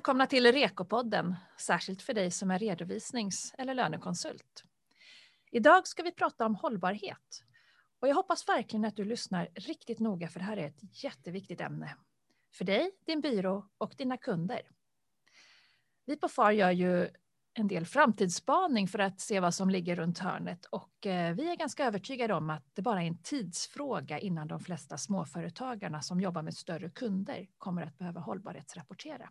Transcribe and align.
Välkomna 0.00 0.26
till 0.26 0.52
Rekopodden, 0.52 1.36
särskilt 1.58 2.02
för 2.02 2.14
dig 2.14 2.30
som 2.30 2.50
är 2.50 2.58
redovisnings 2.58 3.54
eller 3.58 3.74
lönekonsult. 3.74 4.64
Idag 5.50 5.86
ska 5.86 6.02
vi 6.02 6.12
prata 6.12 6.46
om 6.46 6.54
hållbarhet. 6.54 7.44
Och 8.00 8.08
jag 8.08 8.14
hoppas 8.14 8.48
verkligen 8.48 8.84
att 8.84 8.96
du 8.96 9.04
lyssnar 9.04 9.48
riktigt 9.54 9.98
noga 9.98 10.28
för 10.28 10.40
det 10.40 10.44
här 10.44 10.56
är 10.56 10.66
ett 10.66 11.04
jätteviktigt 11.04 11.60
ämne. 11.60 11.96
För 12.54 12.64
dig, 12.64 12.90
din 13.06 13.20
byrå 13.20 13.68
och 13.78 13.94
dina 13.98 14.16
kunder. 14.16 14.62
Vi 16.06 16.16
på 16.16 16.28
FAR 16.28 16.50
gör 16.50 16.70
ju 16.70 17.08
en 17.54 17.68
del 17.68 17.86
framtidsspaning 17.86 18.88
för 18.88 18.98
att 18.98 19.20
se 19.20 19.40
vad 19.40 19.54
som 19.54 19.70
ligger 19.70 19.96
runt 19.96 20.18
hörnet 20.18 20.64
och 20.64 21.06
eh, 21.06 21.34
vi 21.34 21.50
är 21.50 21.56
ganska 21.56 21.84
övertygade 21.84 22.34
om 22.34 22.50
att 22.50 22.64
det 22.74 22.82
bara 22.82 23.02
är 23.02 23.06
en 23.06 23.22
tidsfråga 23.22 24.18
innan 24.18 24.48
de 24.48 24.60
flesta 24.60 24.98
småföretagarna 24.98 26.02
som 26.02 26.20
jobbar 26.20 26.42
med 26.42 26.54
större 26.54 26.90
kunder 26.90 27.48
kommer 27.58 27.82
att 27.82 27.98
behöva 27.98 28.20
hållbarhetsrapportera. 28.20 29.30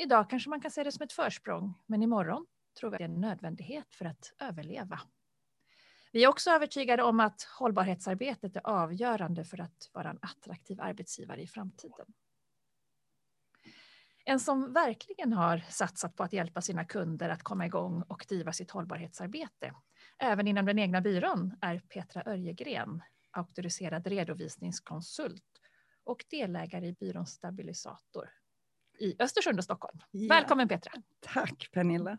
Idag 0.00 0.30
kanske 0.30 0.50
man 0.50 0.60
kan 0.60 0.70
se 0.70 0.84
det 0.84 0.92
som 0.92 1.02
ett 1.02 1.12
försprång, 1.12 1.74
men 1.86 2.02
imorgon 2.02 2.46
tror 2.80 2.90
vi 2.90 2.94
att 2.94 2.98
det 2.98 3.04
är 3.04 3.08
en 3.08 3.20
nödvändighet 3.20 3.94
för 3.94 4.04
att 4.04 4.32
överleva. 4.40 5.00
Vi 6.12 6.24
är 6.24 6.28
också 6.28 6.50
övertygade 6.50 7.02
om 7.02 7.20
att 7.20 7.42
hållbarhetsarbetet 7.42 8.56
är 8.56 8.66
avgörande 8.66 9.44
för 9.44 9.60
att 9.60 9.90
vara 9.92 10.10
en 10.10 10.18
attraktiv 10.22 10.80
arbetsgivare 10.80 11.42
i 11.42 11.46
framtiden. 11.46 12.06
En 14.24 14.40
som 14.40 14.72
verkligen 14.72 15.32
har 15.32 15.58
satsat 15.58 16.16
på 16.16 16.22
att 16.22 16.32
hjälpa 16.32 16.60
sina 16.60 16.84
kunder 16.84 17.28
att 17.28 17.42
komma 17.42 17.66
igång 17.66 18.02
och 18.02 18.26
driva 18.28 18.52
sitt 18.52 18.70
hållbarhetsarbete, 18.70 19.74
även 20.18 20.48
inom 20.48 20.66
den 20.66 20.78
egna 20.78 21.00
byrån, 21.00 21.56
är 21.60 21.78
Petra 21.78 22.22
Örjegren, 22.26 23.02
auktoriserad 23.30 24.06
redovisningskonsult 24.06 25.60
och 26.04 26.24
delägare 26.30 26.86
i 26.86 26.92
byrån 26.92 27.26
Stabilisator 27.26 28.37
i 28.98 29.16
Östersund 29.18 29.58
och 29.58 29.64
Stockholm. 29.64 29.98
Ja. 30.10 30.34
Välkommen 30.34 30.68
Petra! 30.68 30.92
Tack 31.20 31.70
Pernilla! 31.72 32.18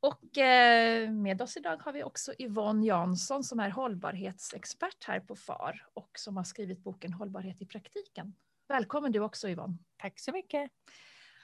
Och 0.00 0.38
eh, 0.38 1.10
med 1.10 1.42
oss 1.42 1.56
idag 1.56 1.82
har 1.82 1.92
vi 1.92 2.02
också 2.02 2.32
Yvonne 2.38 2.86
Jansson 2.86 3.44
som 3.44 3.60
är 3.60 3.70
hållbarhetsexpert 3.70 5.04
här 5.04 5.20
på 5.20 5.36
FAR 5.36 5.86
och 5.94 6.10
som 6.18 6.36
har 6.36 6.44
skrivit 6.44 6.84
boken 6.84 7.12
Hållbarhet 7.12 7.62
i 7.62 7.66
praktiken. 7.66 8.34
Välkommen 8.68 9.12
du 9.12 9.20
också 9.20 9.48
Yvonne. 9.48 9.78
Tack 9.96 10.20
så 10.20 10.32
mycket. 10.32 10.70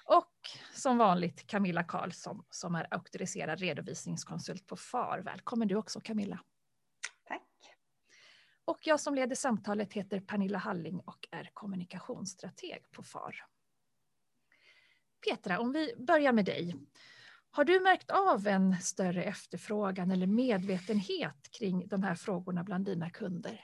Och 0.05 0.35
som 0.75 0.99
vanligt 0.99 1.47
Camilla 1.47 1.85
Karlsson 1.85 2.45
som 2.51 2.75
är 2.75 2.87
auktoriserad 2.91 3.61
redovisningskonsult 3.61 4.67
på 4.67 4.77
FAR. 4.77 5.19
Välkommen 5.19 5.69
du 5.69 5.77
också 5.77 6.01
Camilla. 6.01 6.41
Och 8.71 8.87
jag 8.87 9.01
som 9.01 9.15
leder 9.15 9.35
samtalet 9.35 9.93
heter 9.93 10.21
Pernilla 10.21 10.59
Halling 10.59 11.01
och 11.01 11.29
är 11.31 11.51
kommunikationsstrateg 11.55 12.83
på 12.91 13.03
FAR. 13.03 13.45
Petra, 15.29 15.59
om 15.59 15.73
vi 15.73 15.95
börjar 15.99 16.33
med 16.33 16.45
dig. 16.45 16.77
Har 17.51 17.65
du 17.65 17.81
märkt 17.81 18.11
av 18.11 18.47
en 18.47 18.77
större 18.81 19.23
efterfrågan 19.25 20.11
eller 20.11 20.27
medvetenhet 20.27 21.51
kring 21.51 21.89
de 21.89 22.03
här 22.03 22.15
frågorna 22.15 22.65
bland 22.65 22.85
dina 22.85 23.11
kunder? 23.11 23.61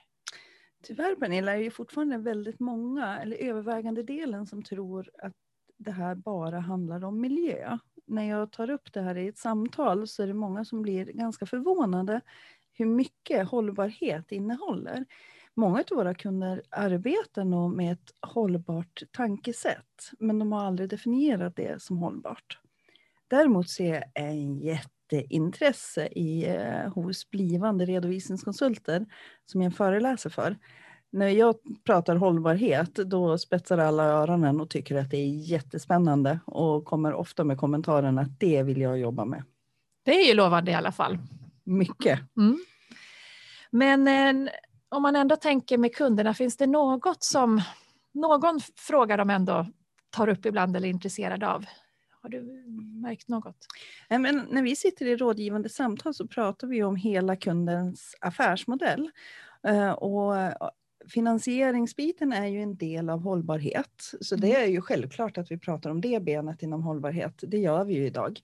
Tyvärr 0.82 1.14
Pernilla 1.14 1.56
är 1.56 1.64
det 1.64 1.70
fortfarande 1.70 2.18
väldigt 2.18 2.60
många, 2.60 3.18
eller 3.18 3.36
övervägande 3.36 4.02
delen, 4.02 4.46
som 4.46 4.62
tror 4.62 5.10
att 5.22 5.34
det 5.76 5.92
här 5.92 6.14
bara 6.14 6.60
handlar 6.60 7.04
om 7.04 7.20
miljö. 7.20 7.78
När 8.06 8.24
jag 8.24 8.52
tar 8.52 8.70
upp 8.70 8.92
det 8.92 9.02
här 9.02 9.16
i 9.16 9.28
ett 9.28 9.38
samtal 9.38 10.08
så 10.08 10.22
är 10.22 10.26
det 10.26 10.34
många 10.34 10.64
som 10.64 10.82
blir 10.82 11.04
ganska 11.04 11.46
förvånade 11.46 12.20
hur 12.76 12.86
mycket 12.86 13.48
hållbarhet 13.48 14.32
innehåller. 14.32 15.04
Många 15.54 15.78
av 15.90 15.96
våra 15.96 16.14
kunder 16.14 16.62
arbetar 16.70 17.44
nog 17.44 17.72
med 17.72 17.92
ett 17.92 18.14
hållbart 18.20 19.02
tankesätt, 19.12 20.10
men 20.18 20.38
de 20.38 20.52
har 20.52 20.64
aldrig 20.64 20.88
definierat 20.88 21.56
det 21.56 21.82
som 21.82 21.98
hållbart. 21.98 22.58
Däremot 23.28 23.70
ser 23.70 23.94
jag 23.94 24.04
en 24.14 24.58
jätteintresse 24.58 26.06
i, 26.06 26.46
eh, 26.46 26.92
hos 26.92 27.30
blivande 27.30 27.84
redovisningskonsulter 27.84 29.06
som 29.46 29.62
jag 29.62 29.74
föreläser 29.74 30.30
för. 30.30 30.56
När 31.10 31.28
jag 31.28 31.54
pratar 31.84 32.16
hållbarhet, 32.16 32.94
då 32.94 33.38
spetsar 33.38 33.78
alla 33.78 34.04
öronen 34.04 34.60
och 34.60 34.70
tycker 34.70 34.96
att 34.96 35.10
det 35.10 35.16
är 35.16 35.50
jättespännande 35.50 36.40
och 36.44 36.84
kommer 36.84 37.12
ofta 37.12 37.44
med 37.44 37.58
kommentaren 37.58 38.18
att 38.18 38.40
det 38.40 38.62
vill 38.62 38.80
jag 38.80 38.98
jobba 38.98 39.24
med. 39.24 39.44
Det 40.02 40.10
är 40.10 40.28
ju 40.28 40.34
lovande 40.34 40.70
i 40.70 40.74
alla 40.74 40.92
fall. 40.92 41.18
Mycket. 41.66 42.20
Mm. 42.36 42.58
Men 43.70 44.08
eh, 44.08 44.52
om 44.88 45.02
man 45.02 45.16
ändå 45.16 45.36
tänker 45.36 45.78
med 45.78 45.94
kunderna, 45.94 46.34
finns 46.34 46.56
det 46.56 46.66
något 46.66 47.24
som 47.24 47.62
någon 48.14 48.60
fråga 48.76 49.16
de 49.16 49.30
ändå 49.30 49.66
tar 50.10 50.28
upp 50.28 50.46
ibland 50.46 50.76
eller 50.76 50.88
är 50.88 50.92
intresserade 50.92 51.48
av? 51.48 51.64
Har 52.22 52.28
du 52.28 52.42
märkt 53.02 53.28
något? 53.28 53.66
Men 54.08 54.46
när 54.50 54.62
vi 54.62 54.76
sitter 54.76 55.06
i 55.06 55.16
rådgivande 55.16 55.68
samtal 55.68 56.14
så 56.14 56.26
pratar 56.26 56.66
vi 56.66 56.82
om 56.82 56.96
hela 56.96 57.36
kundens 57.36 58.14
affärsmodell. 58.20 59.10
Eh, 59.66 59.90
och 59.90 60.34
finansieringsbiten 61.08 62.32
är 62.32 62.46
ju 62.46 62.62
en 62.62 62.76
del 62.76 63.10
av 63.10 63.22
hållbarhet, 63.22 64.12
så 64.20 64.36
det 64.36 64.50
mm. 64.50 64.62
är 64.62 64.66
ju 64.66 64.80
självklart 64.80 65.38
att 65.38 65.50
vi 65.50 65.58
pratar 65.58 65.90
om 65.90 66.00
det 66.00 66.22
benet 66.22 66.62
inom 66.62 66.82
hållbarhet. 66.82 67.44
Det 67.46 67.58
gör 67.58 67.84
vi 67.84 67.94
ju 67.94 68.06
idag. 68.06 68.40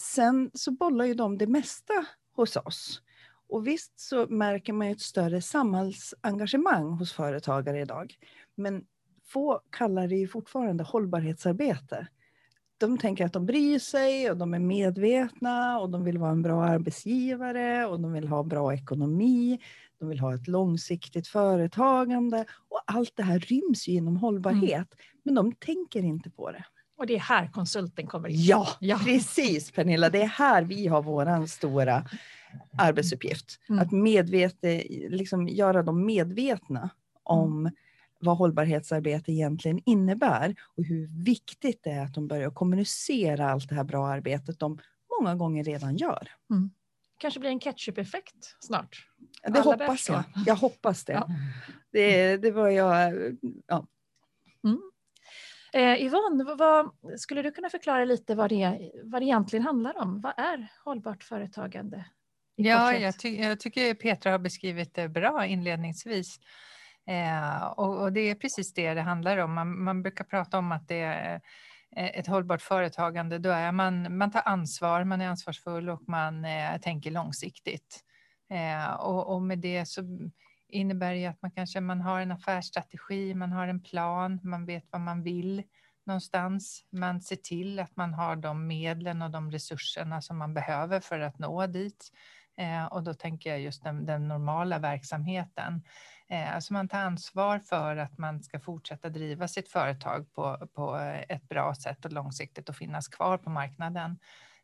Sen 0.00 0.50
så 0.54 0.70
bollar 0.70 1.04
ju 1.04 1.14
de 1.14 1.38
det 1.38 1.46
mesta 1.46 2.06
hos 2.36 2.56
oss. 2.56 3.02
Och 3.48 3.66
visst 3.66 4.00
så 4.00 4.26
märker 4.26 4.72
man 4.72 4.86
ju 4.86 4.92
ett 4.92 5.00
större 5.00 5.42
samhällsengagemang 5.42 6.90
hos 6.90 7.12
företagare 7.12 7.80
idag. 7.80 8.14
Men 8.54 8.84
få 9.24 9.60
kallar 9.70 10.08
det 10.08 10.16
ju 10.16 10.28
fortfarande 10.28 10.84
hållbarhetsarbete. 10.84 12.08
De 12.78 12.98
tänker 12.98 13.26
att 13.26 13.32
de 13.32 13.46
bryr 13.46 13.78
sig 13.78 14.30
och 14.30 14.36
de 14.36 14.54
är 14.54 14.58
medvetna 14.58 15.78
och 15.78 15.90
de 15.90 16.04
vill 16.04 16.18
vara 16.18 16.30
en 16.30 16.42
bra 16.42 16.64
arbetsgivare 16.64 17.86
och 17.86 18.00
de 18.00 18.12
vill 18.12 18.28
ha 18.28 18.42
bra 18.42 18.74
ekonomi. 18.74 19.58
De 19.98 20.08
vill 20.08 20.20
ha 20.20 20.34
ett 20.34 20.48
långsiktigt 20.48 21.28
företagande 21.28 22.44
och 22.68 22.80
allt 22.86 23.16
det 23.16 23.22
här 23.22 23.38
ryms 23.38 23.88
ju 23.88 23.92
inom 23.92 24.16
hållbarhet. 24.16 24.72
Mm. 24.72 24.86
Men 25.22 25.34
de 25.34 25.52
tänker 25.52 26.02
inte 26.02 26.30
på 26.30 26.50
det. 26.50 26.64
Och 26.96 27.06
det 27.06 27.14
är 27.14 27.20
här 27.20 27.48
konsulten 27.52 28.06
kommer. 28.06 28.28
Ja, 28.32 28.68
ja. 28.80 29.00
precis 29.04 29.70
Pernilla. 29.70 30.10
Det 30.10 30.22
är 30.22 30.26
här 30.26 30.62
vi 30.62 30.86
har 30.86 31.02
vår 31.02 31.46
stora 31.46 32.08
arbetsuppgift. 32.78 33.60
Mm. 33.68 33.82
Att 33.82 33.92
medvete, 33.92 34.82
liksom 35.08 35.48
göra 35.48 35.82
dem 35.82 36.06
medvetna 36.06 36.90
om 37.22 37.60
mm. 37.60 37.72
vad 38.20 38.36
hållbarhetsarbete 38.36 39.32
egentligen 39.32 39.80
innebär 39.84 40.54
och 40.76 40.84
hur 40.84 41.24
viktigt 41.24 41.80
det 41.82 41.90
är 41.90 42.04
att 42.04 42.14
de 42.14 42.28
börjar 42.28 42.50
kommunicera 42.50 43.50
allt 43.50 43.68
det 43.68 43.74
här 43.74 43.84
bra 43.84 44.08
arbetet 44.08 44.58
de 44.58 44.78
många 45.20 45.34
gånger 45.34 45.64
redan 45.64 45.96
gör. 45.96 46.28
Mm. 46.50 46.70
kanske 47.18 47.40
blir 47.40 47.50
en 47.50 47.60
ketchup-effekt 47.60 48.56
snart. 48.60 49.06
Det 49.42 49.48
Alla 49.48 49.60
hoppas 49.60 50.08
jag. 50.08 50.22
Jag 50.46 50.56
hoppas 50.56 51.04
det. 51.04 51.12
Ja. 51.12 51.28
Det, 51.90 52.36
det 52.36 52.50
var 52.50 52.68
jag... 52.68 53.14
Ja. 53.66 53.86
Mm. 54.64 54.80
Eh, 55.76 56.02
Yvonne, 56.02 56.44
vad, 56.44 56.90
skulle 57.18 57.42
du 57.42 57.50
kunna 57.50 57.70
förklara 57.70 58.04
lite 58.04 58.34
vad 58.34 58.48
det, 58.48 58.90
vad 59.04 59.22
det 59.22 59.26
egentligen 59.26 59.64
handlar 59.64 59.98
om? 59.98 60.20
Vad 60.20 60.38
är 60.38 60.68
hållbart 60.84 61.22
företagande? 61.22 62.04
Ja, 62.54 62.94
jag, 62.94 63.18
ty 63.18 63.36
jag, 63.36 63.60
tycker 63.60 63.94
Petra 63.94 64.30
har 64.30 64.38
beskrivit 64.38 64.94
det 64.94 65.08
bra 65.08 65.46
inledningsvis. 65.46 66.36
Eh, 67.06 67.66
och, 67.66 68.02
och, 68.02 68.12
det 68.12 68.20
är 68.20 68.34
precis 68.34 68.74
det 68.74 68.94
det 68.94 69.00
handlar 69.00 69.38
om. 69.38 69.54
Man, 69.54 69.84
man 69.84 70.02
brukar 70.02 70.24
prata 70.24 70.58
om 70.58 70.72
att 70.72 70.88
det 70.88 71.00
är 71.00 71.40
eh, 71.96 72.18
ett 72.18 72.26
hållbart 72.26 72.62
företagande. 72.62 73.38
Då 73.38 73.50
är 73.50 73.72
man, 73.72 74.18
man 74.18 74.30
tar 74.30 74.42
ansvar, 74.44 75.04
man 75.04 75.20
är 75.20 75.28
ansvarsfull 75.28 75.88
och 75.88 76.08
man 76.08 76.44
eh, 76.44 76.80
tänker 76.80 77.10
långsiktigt. 77.10 78.00
Eh, 78.50 78.94
och, 78.94 79.34
och, 79.34 79.42
med 79.42 79.58
det 79.58 79.86
så 79.86 80.02
innebär 80.68 81.14
det 81.14 81.26
att 81.26 81.42
man 81.42 81.50
kanske 81.50 81.80
man 81.80 82.00
har 82.00 82.20
en 82.20 82.32
affärsstrategi, 82.32 83.34
man 83.34 83.52
har 83.52 83.68
en 83.68 83.82
plan, 83.82 84.40
man 84.42 84.66
vet 84.66 84.84
vad 84.90 85.00
man 85.00 85.22
vill 85.22 85.62
någonstans. 86.06 86.84
Man 86.90 87.20
ser 87.20 87.36
till 87.36 87.80
att 87.80 87.96
man 87.96 88.14
har 88.14 88.36
de 88.36 88.66
medlen 88.66 89.22
och 89.22 89.30
de 89.30 89.50
resurserna 89.50 90.22
som 90.22 90.38
man 90.38 90.54
behöver 90.54 91.00
för 91.00 91.20
att 91.20 91.38
nå 91.38 91.66
dit. 91.66 92.12
Eh, 92.58 92.84
och 92.84 93.02
då 93.02 93.14
tänker 93.14 93.50
jag 93.50 93.60
just 93.60 93.84
den, 93.84 94.06
den 94.06 94.28
normala 94.28 94.78
verksamheten. 94.78 95.82
Eh, 96.28 96.54
alltså 96.54 96.72
man 96.72 96.88
tar 96.88 96.98
ansvar 96.98 97.58
för 97.58 97.96
att 97.96 98.18
man 98.18 98.42
ska 98.42 98.60
fortsätta 98.60 99.08
driva 99.08 99.48
sitt 99.48 99.68
företag 99.68 100.32
på, 100.32 100.68
på 100.74 100.96
ett 101.28 101.48
bra 101.48 101.74
sätt 101.74 102.04
och 102.04 102.12
långsiktigt 102.12 102.68
och 102.68 102.76
finnas 102.76 103.08
kvar 103.08 103.38
på 103.38 103.50
marknaden. 103.50 104.18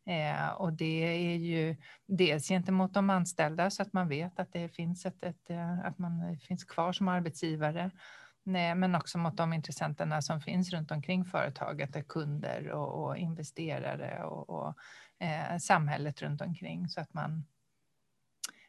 Eh, 0.07 0.49
och 0.49 0.73
det 0.73 1.05
är 1.05 1.37
ju 1.37 1.77
dels 2.07 2.49
gentemot 2.49 2.95
de 2.95 3.11
anställda 3.11 3.71
så 3.71 3.83
att 3.83 3.93
man 3.93 4.09
vet 4.09 4.39
att 4.39 4.53
det 4.53 4.69
finns, 4.69 5.07
ett, 5.07 5.23
ett 5.23 5.51
eh, 5.51 5.79
att 5.79 5.99
man 5.99 6.39
finns 6.39 6.65
kvar 6.65 6.93
som 6.93 7.09
arbetsgivare. 7.09 7.91
Nej, 8.45 8.75
men 8.75 8.95
också 8.95 9.19
mot 9.19 9.37
de 9.37 9.53
intressenterna 9.53 10.23
som 10.23 10.41
finns 10.41 10.73
runt 10.73 10.91
omkring 10.91 11.25
företaget, 11.25 12.09
kunder 12.09 12.71
och, 12.71 13.05
och 13.05 13.17
investerare 13.17 14.25
och, 14.25 14.51
och 14.51 14.75
eh, 15.19 15.59
samhället 15.59 16.23
runt 16.23 16.41
omkring 16.41 16.89
så 16.89 17.01
att 17.01 17.15
man 17.15 17.45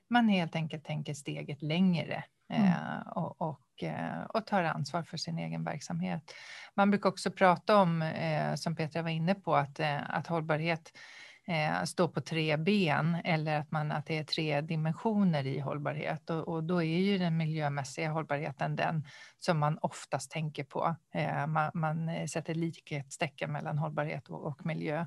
man 0.08 0.30
helt 0.30 0.56
enkelt 0.56 0.84
tänker 0.84 1.14
steget 1.14 1.62
längre 1.62 2.24
mm. 2.54 2.68
eh, 2.68 3.08
och, 3.08 3.42
och, 3.42 3.84
eh, 3.84 4.24
och, 4.24 4.46
tar 4.46 4.64
ansvar 4.64 5.04
för 5.04 5.18
sin 5.18 5.40
egen 5.40 5.64
verksamhet. 5.64 6.34
Man 6.76 6.92
brukar 6.92 7.10
också 7.10 7.32
prata 7.32 7.78
om, 7.78 8.02
eh, 8.02 8.56
som 8.56 8.76
Petra 8.76 9.02
var 9.02 9.10
inne 9.10 9.36
på, 9.36 9.56
att, 9.56 9.80
eh, 9.80 10.10
att 10.10 10.28
hållbarhet 10.28 10.92
eh, 11.48 12.08
på 12.08 12.22
tre 12.22 12.58
ben 12.58 13.18
eller 13.24 13.60
att, 13.60 13.72
man, 13.72 13.92
att 13.92 14.06
det 14.06 14.18
är 14.18 14.24
tre 14.24 14.62
dimensioner 14.62 15.48
i 15.48 15.60
hållbarhet. 15.60 16.30
Och, 16.30 16.48
och 16.48 16.64
då 16.64 16.84
är 16.84 17.00
ju 17.00 17.18
den 17.18 17.38
miljömässiga 17.38 18.12
hållbarheten 18.12 18.76
den 18.76 19.08
som 19.40 19.60
man 19.60 19.78
oftast 19.82 20.32
tänker 20.32 20.64
på. 20.64 20.96
Eh, 21.14 21.48
man, 21.48 21.72
man, 21.74 22.28
sätter 22.28 22.54
likhetstecken 22.54 23.52
mellan 23.52 23.78
hållbarhet 23.78 24.30
och, 24.30 24.46
och 24.46 24.66
miljö. 24.66 25.06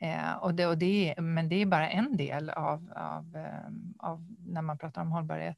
Eh, 0.00 0.32
och 0.32 0.54
det, 0.54 0.66
och 0.66 0.78
det, 0.78 1.14
men 1.18 1.48
det 1.48 1.62
är 1.62 1.66
bara 1.66 1.90
en 1.90 2.16
del 2.16 2.50
av, 2.50 2.92
av, 2.96 3.36
eh, 3.36 4.08
av 4.08 4.26
när 4.38 4.62
man 4.62 4.78
pratar 4.78 5.02
om 5.02 5.12
hållbarhet. 5.12 5.56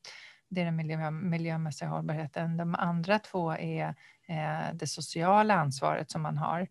Det 0.51 0.61
är 0.61 0.65
den 0.65 0.77
miljö, 0.77 1.11
miljömässiga 1.11 1.89
hållbarheten. 1.89 2.57
De 2.57 2.75
andra 2.75 3.19
två 3.19 3.53
är 3.53 3.95
eh, 4.29 4.75
det 4.75 4.87
sociala 4.87 5.55
ansvaret 5.55 6.11
som 6.11 6.23
man 6.23 6.39
har. 6.39 6.69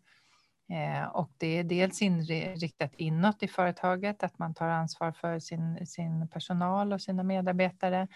Eh, 0.69 1.03
och 1.03 1.31
det 1.37 1.47
är 1.47 1.63
dels 1.63 2.01
inriktat 2.01 2.91
inåt 2.95 3.43
i 3.43 3.47
företaget, 3.47 4.23
att 4.23 4.39
man 4.39 4.53
tar 4.53 4.69
ansvar 4.69 5.11
för 5.11 5.39
sin, 5.39 5.87
sin 5.87 6.27
personal 6.27 6.93
och 6.93 7.01
sina 7.01 7.23
medarbetare. 7.23 8.07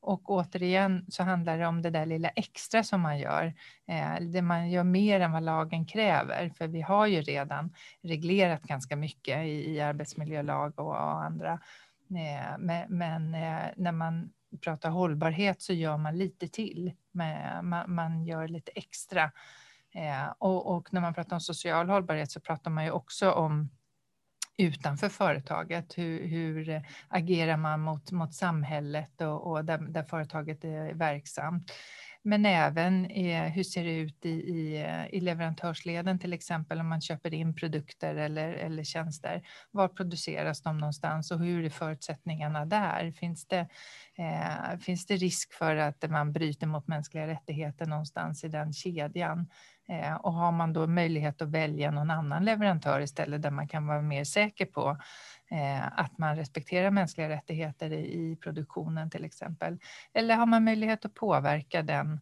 Och 0.00 0.30
återigen 0.30 1.06
så 1.08 1.22
handlar 1.22 1.58
det 1.58 1.66
om 1.66 1.82
det 1.82 1.90
där 1.90 2.06
lilla 2.06 2.28
extra 2.28 2.82
som 2.84 3.00
man 3.00 3.18
gör. 3.18 3.54
Eh, 3.88 4.20
det 4.20 4.42
man 4.42 4.70
gör 4.70 4.84
mer 4.84 5.20
än 5.20 5.32
vad 5.32 5.42
lagen 5.42 5.86
kräver, 5.86 6.48
för 6.58 6.66
vi 6.66 6.82
har 6.82 7.06
ju 7.06 7.22
redan 7.22 7.74
reglerat 8.02 8.62
ganska 8.62 8.96
mycket 8.96 9.46
i, 9.46 9.80
arbetsmiljölag 9.80 10.78
och, 10.78 11.24
andra. 11.24 11.60
Men, 12.88 13.30
när 13.76 13.92
man 13.92 14.30
pratar 14.60 14.90
hållbarhet 14.90 15.62
så 15.62 15.72
gör 15.72 15.96
man 15.96 16.18
lite 16.18 16.48
till. 16.48 16.92
Man, 17.12 17.94
man 17.94 18.24
gör 18.24 18.48
lite 18.48 18.70
extra 18.74 19.32
Eh, 19.96 20.32
och, 20.38 20.76
och, 20.76 20.92
när 20.92 21.00
man 21.00 21.14
pratar 21.14 21.36
om 21.36 21.40
social 21.40 21.88
hållbarhet 21.88 22.30
så 22.30 22.40
pratar 22.40 22.70
man 22.70 22.84
ju 22.84 22.90
också 22.90 23.30
om 23.30 23.70
utanför 24.58 25.08
företaget. 25.08 25.98
Hur, 25.98 26.26
hur 26.26 26.82
agerar 27.08 27.56
man 27.56 27.80
mot, 27.80 28.12
mot 28.12 28.34
samhället 28.34 29.20
och, 29.20 29.50
och 29.50 29.64
där, 29.64 29.78
där, 29.78 30.02
företaget 30.02 30.64
är 30.64 30.94
verksamt? 30.94 31.72
Men 32.28 32.46
även 32.46 33.06
eh, 33.06 33.42
hur 33.42 33.62
ser 33.62 33.84
det 33.84 33.96
ut 33.96 34.26
i, 34.26 34.30
i, 34.30 34.82
eh, 34.82 35.14
i 35.14 35.20
leverantörsleden 35.20 36.18
till 36.18 36.32
exempel 36.32 36.80
om 36.80 36.88
man 36.88 37.00
köper 37.00 37.34
in 37.34 37.54
produkter 37.54 38.14
eller, 38.14 38.52
eller 38.52 38.84
tjänster. 38.84 39.42
Var 39.70 39.88
produceras 39.88 40.62
de 40.62 40.78
någonstans 40.78 41.30
och 41.30 41.38
hur 41.38 41.64
är 41.64 41.70
förutsättningarna 41.70 42.64
där? 42.64 43.12
Finns 43.12 43.46
det, 43.46 43.68
eh, 44.18 44.78
finns 44.78 45.06
det 45.06 45.16
risk 45.16 45.52
för 45.52 45.76
att 45.76 46.10
man 46.10 46.32
bryter 46.32 46.66
mot 46.66 46.88
mänskliga 46.88 47.26
rättigheter 47.26 47.86
någonstans 47.86 48.44
i 48.44 48.48
den 48.48 48.72
kedjan? 48.72 49.48
Eh, 49.88 50.14
och 50.14 50.32
har 50.32 50.52
man 50.52 50.72
då 50.72 50.86
möjlighet 50.86 51.42
att 51.42 51.48
välja 51.48 51.90
någon 51.90 52.10
annan 52.10 52.44
leverantör 52.44 53.00
istället 53.00 53.42
där 53.42 53.50
man 53.50 53.68
kan 53.68 53.86
vara 53.86 54.02
mer 54.02 54.24
säker 54.24 54.66
på 54.66 54.98
eh, 55.50 55.98
att 55.98 56.18
man 56.18 56.36
respekterar 56.36 56.90
mänskliga 56.90 57.28
rättigheter 57.28 57.92
i, 57.92 58.36
produktionen 58.36 59.10
till 59.10 59.24
exempel. 59.24 59.78
Eller 60.12 60.36
har 60.36 60.46
man 60.46 60.64
möjlighet 60.64 61.04
att 61.04 61.14
påverka 61.14 61.82
den, 61.82 62.20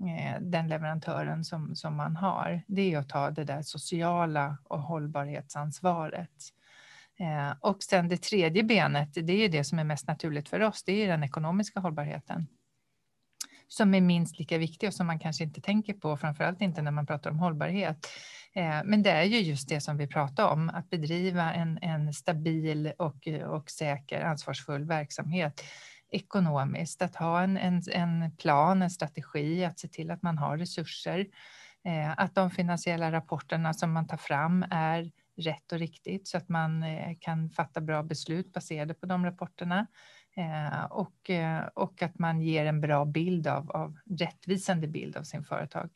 eh, 0.00 0.40
den 0.40 0.68
leverantören 0.68 1.44
som, 1.44 1.76
som 1.76 1.96
man 1.96 2.16
har. 2.16 2.62
Det 2.66 2.94
är 2.94 2.98
att 2.98 3.08
ta 3.08 3.30
det 3.30 3.44
där 3.44 3.62
sociala 3.62 4.58
och 4.64 4.80
hållbarhetsansvaret. 4.80 6.30
och 7.60 7.82
sen 7.82 8.08
det 8.08 8.22
tredje 8.22 8.62
benet, 8.62 9.08
det 9.14 9.32
är 9.32 9.48
det 9.48 9.64
som 9.64 9.78
är 9.78 9.84
mest 9.84 10.08
naturligt 10.08 10.48
för 10.48 10.60
oss, 10.60 10.82
det 10.82 10.92
är 10.92 11.08
den 11.08 11.24
ekonomiska 11.24 11.80
hållbarheten 11.80 12.46
som 13.76 13.94
är 13.94 14.00
minst 14.00 14.38
lika 14.38 14.58
viktig 14.58 14.88
och 14.88 14.94
som 14.94 15.06
man 15.06 15.18
kanske 15.18 15.44
inte 15.44 15.60
tänker 15.60 15.92
på, 15.92 16.16
framförallt 16.16 16.60
inte 16.60 16.82
när 16.82 16.90
man 16.90 17.06
pratar 17.06 17.30
om 17.30 17.38
hållbarhet. 17.38 18.06
Eh, 18.54 18.80
men 18.84 19.02
det 19.02 19.10
är 19.10 19.22
ju 19.22 19.38
just 19.38 19.68
det 19.68 19.80
som 19.80 19.96
vi 19.96 20.06
pratar 20.06 20.48
om, 20.48 20.68
att 20.68 20.90
bedriva 20.90 21.54
en, 21.54 21.78
en 21.82 22.12
stabil 22.12 22.92
och, 22.98 23.28
och 23.46 23.70
säker 23.70 24.20
ansvarsfull 24.20 24.84
verksamhet 24.84 25.62
ekonomiskt, 26.14 27.02
att 27.02 27.16
ha 27.16 27.42
en, 27.42 27.56
en, 27.56 27.82
en 27.92 28.36
plan, 28.36 28.82
en 28.82 28.90
strategi, 28.90 29.64
att 29.64 29.78
se 29.78 29.88
till 29.88 30.10
att 30.10 30.22
man 30.22 30.38
har 30.38 30.58
resurser, 30.58 31.26
eh, 31.84 32.10
att 32.16 32.34
de 32.34 32.50
finansiella 32.50 33.12
rapporterna 33.12 33.74
som 33.74 33.92
man 33.92 34.06
tar 34.06 34.16
fram 34.16 34.64
är 34.70 35.10
rätt 35.36 35.72
och 35.72 35.78
riktigt 35.78 36.28
så 36.28 36.36
att 36.36 36.48
man 36.48 36.82
eh, 36.82 37.16
kan 37.20 37.50
fatta 37.50 37.80
bra 37.80 38.02
beslut 38.02 38.52
baserade 38.52 38.94
på 38.94 39.06
de 39.06 39.24
rapporterna. 39.24 39.86
Eh, 40.36 40.84
och, 40.84 41.30
eh, 41.30 41.64
och 41.74 42.02
att 42.02 42.18
man 42.18 42.40
ger 42.40 42.66
en 42.66 42.80
bra 42.80 43.04
bild 43.04 43.46
av, 43.46 43.70
av 43.70 43.98
rättvisande 44.18 44.86
bild 44.86 45.16
av 45.16 45.22
sin 45.22 45.44
företag. 45.44 45.90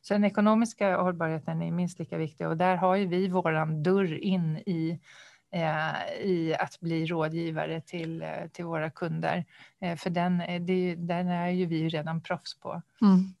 Så 0.00 0.14
den 0.14 0.24
ekonomiska 0.24 0.96
hållbarheten 0.96 1.62
är 1.62 1.70
minst 1.70 1.98
lika 1.98 2.16
viktig 2.16 2.48
och 2.48 2.56
där 2.56 2.76
har 2.76 2.96
ju 2.96 3.06
vi 3.06 3.28
våran 3.28 3.82
dörr 3.82 4.14
in 4.14 4.56
i 4.56 5.00
eh, 5.52 6.24
i 6.24 6.56
att 6.58 6.80
bli 6.80 7.06
rådgivare 7.06 7.80
till, 7.80 8.22
eh, 8.22 8.46
till 8.52 8.64
våra 8.64 8.90
kunder. 8.90 9.44
Eh, 9.80 9.96
för 9.96 10.10
den, 10.10 10.66
det, 10.66 10.94
den 10.94 11.28
är 11.28 11.48
ju 11.48 11.66
vi 11.66 11.88
redan 11.88 12.20
proffs 12.20 12.60
på. 12.60 12.82
Mm. 13.02 13.34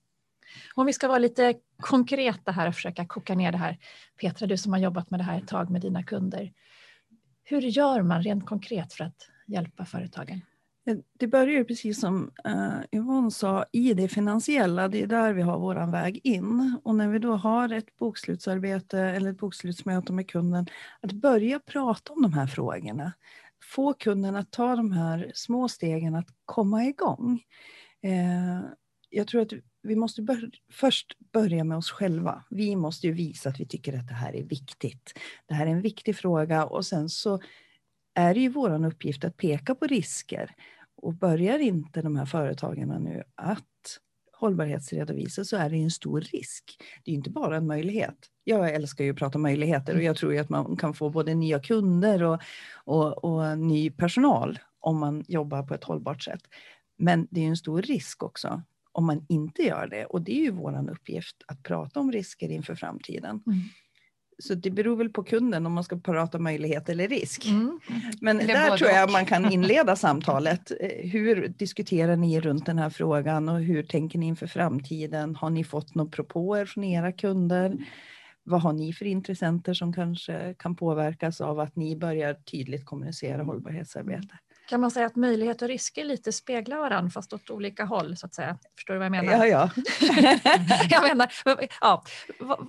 Om 0.74 0.86
vi 0.86 0.92
ska 0.92 1.08
vara 1.08 1.18
lite 1.18 1.54
konkreta 1.80 2.52
här 2.52 2.68
och 2.68 2.74
försöka 2.74 3.06
koka 3.06 3.34
ner 3.34 3.52
det 3.52 3.58
här. 3.58 3.78
Petra, 4.20 4.46
du 4.46 4.56
som 4.56 4.72
har 4.72 4.80
jobbat 4.80 5.10
med 5.10 5.20
det 5.20 5.24
här 5.24 5.38
ett 5.38 5.48
tag 5.48 5.70
med 5.70 5.80
dina 5.80 6.02
kunder. 6.02 6.52
Hur 7.44 7.60
gör 7.60 8.02
man 8.02 8.22
rent 8.22 8.46
konkret 8.46 8.92
för 8.92 9.04
att 9.04 9.28
hjälpa 9.46 9.84
företagen? 9.84 10.40
Eh, 10.86 10.96
det 11.18 11.26
börjar 11.26 11.54
ju 11.54 11.64
precis 11.64 12.00
som 12.00 12.30
eh, 12.44 12.98
Yvonne 12.98 13.30
sa 13.30 13.64
i 13.72 13.94
det 13.94 14.08
finansiella, 14.08 14.88
det 14.88 15.02
är 15.02 15.06
där 15.06 15.32
vi 15.32 15.42
har 15.42 15.58
vår 15.58 15.92
väg 15.92 16.20
in. 16.24 16.78
Och 16.84 16.94
när 16.94 17.08
vi 17.08 17.18
då 17.18 17.36
har 17.36 17.72
ett 17.72 17.96
bokslutsarbete 17.96 19.00
eller 19.00 19.30
ett 19.30 19.38
bokslutsmöte 19.38 20.12
med 20.12 20.28
kunden, 20.28 20.66
att 21.00 21.12
börja 21.12 21.60
prata 21.60 22.12
om 22.12 22.22
de 22.22 22.32
här 22.32 22.46
frågorna. 22.46 23.12
Få 23.64 23.94
kunden 23.94 24.36
att 24.36 24.50
ta 24.50 24.76
de 24.76 24.92
här 24.92 25.32
små 25.34 25.68
stegen 25.68 26.14
att 26.14 26.28
komma 26.44 26.84
igång. 26.84 27.42
Eh, 28.02 28.60
jag 29.10 29.26
tror 29.26 29.42
att 29.42 29.52
vi 29.82 29.96
måste 29.96 30.22
bör 30.22 30.50
först 30.72 31.16
börja 31.32 31.64
med 31.64 31.78
oss 31.78 31.90
själva. 31.90 32.44
Vi 32.50 32.76
måste 32.76 33.06
ju 33.06 33.12
visa 33.12 33.48
att 33.48 33.60
vi 33.60 33.66
tycker 33.66 33.98
att 33.98 34.08
det 34.08 34.14
här 34.14 34.36
är 34.36 34.42
viktigt. 34.42 35.12
Det 35.46 35.54
här 35.54 35.66
är 35.66 35.70
en 35.70 35.82
viktig 35.82 36.16
fråga 36.16 36.64
och 36.64 36.86
sen 36.86 37.08
så 37.08 37.40
är 38.14 38.34
det 38.34 38.40
ju 38.40 38.48
vår 38.48 38.86
uppgift 38.86 39.24
att 39.24 39.36
peka 39.36 39.74
på 39.74 39.86
risker. 39.86 40.54
Och 40.96 41.14
börjar 41.14 41.58
inte 41.58 42.02
de 42.02 42.16
här 42.16 42.26
företagen 42.26 42.88
nu 42.88 43.22
att 43.34 43.66
hållbarhetsredovisa 44.32 45.44
så 45.44 45.56
är 45.56 45.70
det 45.70 45.76
en 45.76 45.90
stor 45.90 46.20
risk. 46.20 46.64
Det 47.04 47.10
är 47.10 47.14
inte 47.14 47.30
bara 47.30 47.56
en 47.56 47.66
möjlighet. 47.66 48.16
Jag 48.44 48.74
älskar 48.74 49.04
ju 49.04 49.10
att 49.10 49.16
prata 49.16 49.38
möjligheter 49.38 49.96
och 49.96 50.02
jag 50.02 50.16
tror 50.16 50.32
ju 50.32 50.38
att 50.38 50.48
man 50.48 50.76
kan 50.76 50.94
få 50.94 51.10
både 51.10 51.34
nya 51.34 51.60
kunder 51.60 52.22
och, 52.22 52.40
och, 52.84 53.24
och 53.24 53.58
ny 53.58 53.90
personal 53.90 54.58
om 54.80 54.98
man 54.98 55.24
jobbar 55.28 55.62
på 55.62 55.74
ett 55.74 55.84
hållbart 55.84 56.22
sätt. 56.22 56.42
Men 56.98 57.28
det 57.30 57.40
är 57.40 57.48
en 57.48 57.56
stor 57.56 57.82
risk 57.82 58.22
också 58.22 58.62
om 58.92 59.06
man 59.06 59.26
inte 59.28 59.62
gör 59.62 59.86
det. 59.86 60.04
Och 60.04 60.22
det 60.22 60.32
är 60.32 60.42
ju 60.42 60.50
vår 60.50 60.90
uppgift 60.90 61.36
att 61.46 61.62
prata 61.62 62.00
om 62.00 62.12
risker 62.12 62.48
inför 62.48 62.74
framtiden. 62.74 63.42
Mm. 63.46 63.58
Så 64.42 64.54
det 64.54 64.70
beror 64.70 64.96
väl 64.96 65.08
på 65.08 65.22
kunden 65.22 65.66
om 65.66 65.72
man 65.72 65.84
ska 65.84 65.96
prata 65.96 66.38
möjlighet 66.38 66.88
eller 66.88 67.08
risk. 67.08 67.46
Mm. 67.46 67.80
Men 68.20 68.40
eller 68.40 68.54
där 68.54 68.76
tror 68.76 68.90
jag 68.90 69.10
man 69.10 69.26
kan 69.26 69.44
inleda 69.52 69.96
samtalet. 69.96 70.72
Eh, 70.80 71.10
hur 71.10 71.48
diskuterar 71.48 72.16
ni 72.16 72.40
runt 72.40 72.66
den 72.66 72.78
här 72.78 72.90
frågan 72.90 73.48
och 73.48 73.60
hur 73.60 73.82
tänker 73.82 74.18
ni 74.18 74.26
inför 74.26 74.46
framtiden? 74.46 75.36
Har 75.36 75.50
ni 75.50 75.64
fått 75.64 75.94
några 75.94 76.10
propåer 76.10 76.64
från 76.66 76.84
era 76.84 77.12
kunder? 77.12 77.76
Vad 78.44 78.62
har 78.62 78.72
ni 78.72 78.92
för 78.92 79.04
intressenter 79.04 79.74
som 79.74 79.92
kanske 79.92 80.54
kan 80.58 80.76
påverkas 80.76 81.40
av 81.40 81.60
att 81.60 81.76
ni 81.76 81.96
börjar 81.96 82.34
tydligt 82.34 82.84
kommunicera 82.84 83.42
hållbarhetsarbete? 83.42 84.34
Kan 84.68 84.80
man 84.80 84.90
säga 84.90 85.06
att 85.06 85.16
möjlighet 85.16 85.62
och 85.62 85.68
risker 85.68 86.04
lite 86.04 86.32
speglar 86.32 86.78
varandra 86.78 87.10
fast 87.10 87.32
åt 87.32 87.50
olika 87.50 87.84
håll 87.84 88.16
så 88.16 88.26
att 88.26 88.34
säga? 88.34 88.58
Förstår 88.76 88.94
du 88.94 88.98
vad 88.98 89.04
jag 89.06 89.10
menar? 89.10 89.46
Ja, 89.46 89.46
ja. 89.46 89.70
jag 90.90 91.02
menar, 91.02 91.32
ja, 91.80 92.02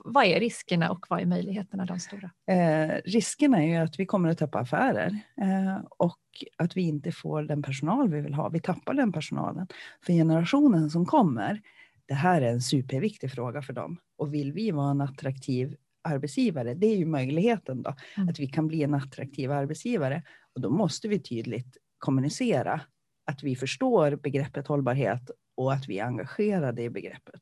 vad 0.04 0.26
är 0.26 0.40
riskerna 0.40 0.92
och 0.92 1.06
vad 1.10 1.22
är 1.22 1.26
möjligheterna 1.26 1.86
de 1.86 2.00
stora? 2.00 2.32
Eh, 2.48 2.96
riskerna 3.06 3.64
är 3.64 3.68
ju 3.68 3.76
att 3.76 4.00
vi 4.00 4.06
kommer 4.06 4.30
att 4.30 4.38
tappa 4.38 4.60
affärer 4.60 5.20
eh, 5.42 5.86
och 5.90 6.20
att 6.58 6.78
vi 6.78 6.82
inte 6.82 7.12
får 7.12 7.42
den 7.42 7.64
personal 7.64 8.10
vi 8.10 8.22
vill 8.22 8.34
ha. 8.34 8.50
Vi 8.50 8.60
tappar 8.60 8.94
den 8.94 9.12
personalen. 9.12 9.68
För 10.06 10.14
generationen 10.14 10.90
som 10.90 11.06
kommer, 11.06 11.62
det 12.06 12.14
här 12.14 12.42
är 12.42 12.52
en 12.52 12.62
superviktig 12.62 13.32
fråga 13.32 13.62
för 13.62 13.74
dem. 13.74 13.98
Och 14.18 14.34
vill 14.34 14.54
vi 14.54 14.72
vara 14.72 14.92
en 14.92 15.02
attraktiv 15.02 15.76
arbetsgivare, 16.04 16.74
det 16.74 16.88
är 16.88 16.98
ju 16.98 17.06
möjligheten 17.06 17.82
då, 17.82 17.96
mm. 18.18 18.30
att 18.30 18.40
vi 18.40 18.48
kan 18.48 18.68
bli 18.68 18.84
en 18.84 18.94
attraktiv 18.94 19.52
arbetsgivare. 19.52 20.24
Och 20.56 20.62
då 20.62 20.70
måste 20.70 21.08
vi 21.08 21.20
tydligt 21.20 21.78
kommunicera 22.04 22.82
att 23.26 23.44
vi 23.44 23.56
förstår 23.56 24.16
begreppet 24.16 24.68
hållbarhet 24.68 25.32
och 25.56 25.74
att 25.74 25.90
vi 25.90 26.00
är 26.00 26.06
engagerade 26.06 26.82
i 26.82 26.90
begreppet. 26.90 27.42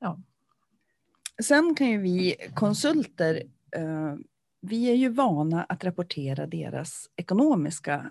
Ja. 0.00 0.18
Sen 1.42 1.74
kan 1.74 1.90
ju 1.90 1.98
vi 1.98 2.36
konsulter, 2.54 3.42
eh, 3.76 4.14
vi 4.60 4.90
är 4.90 4.94
ju 4.94 5.08
vana 5.08 5.64
att 5.64 5.84
rapportera 5.84 6.46
deras 6.46 7.10
ekonomiska 7.16 8.10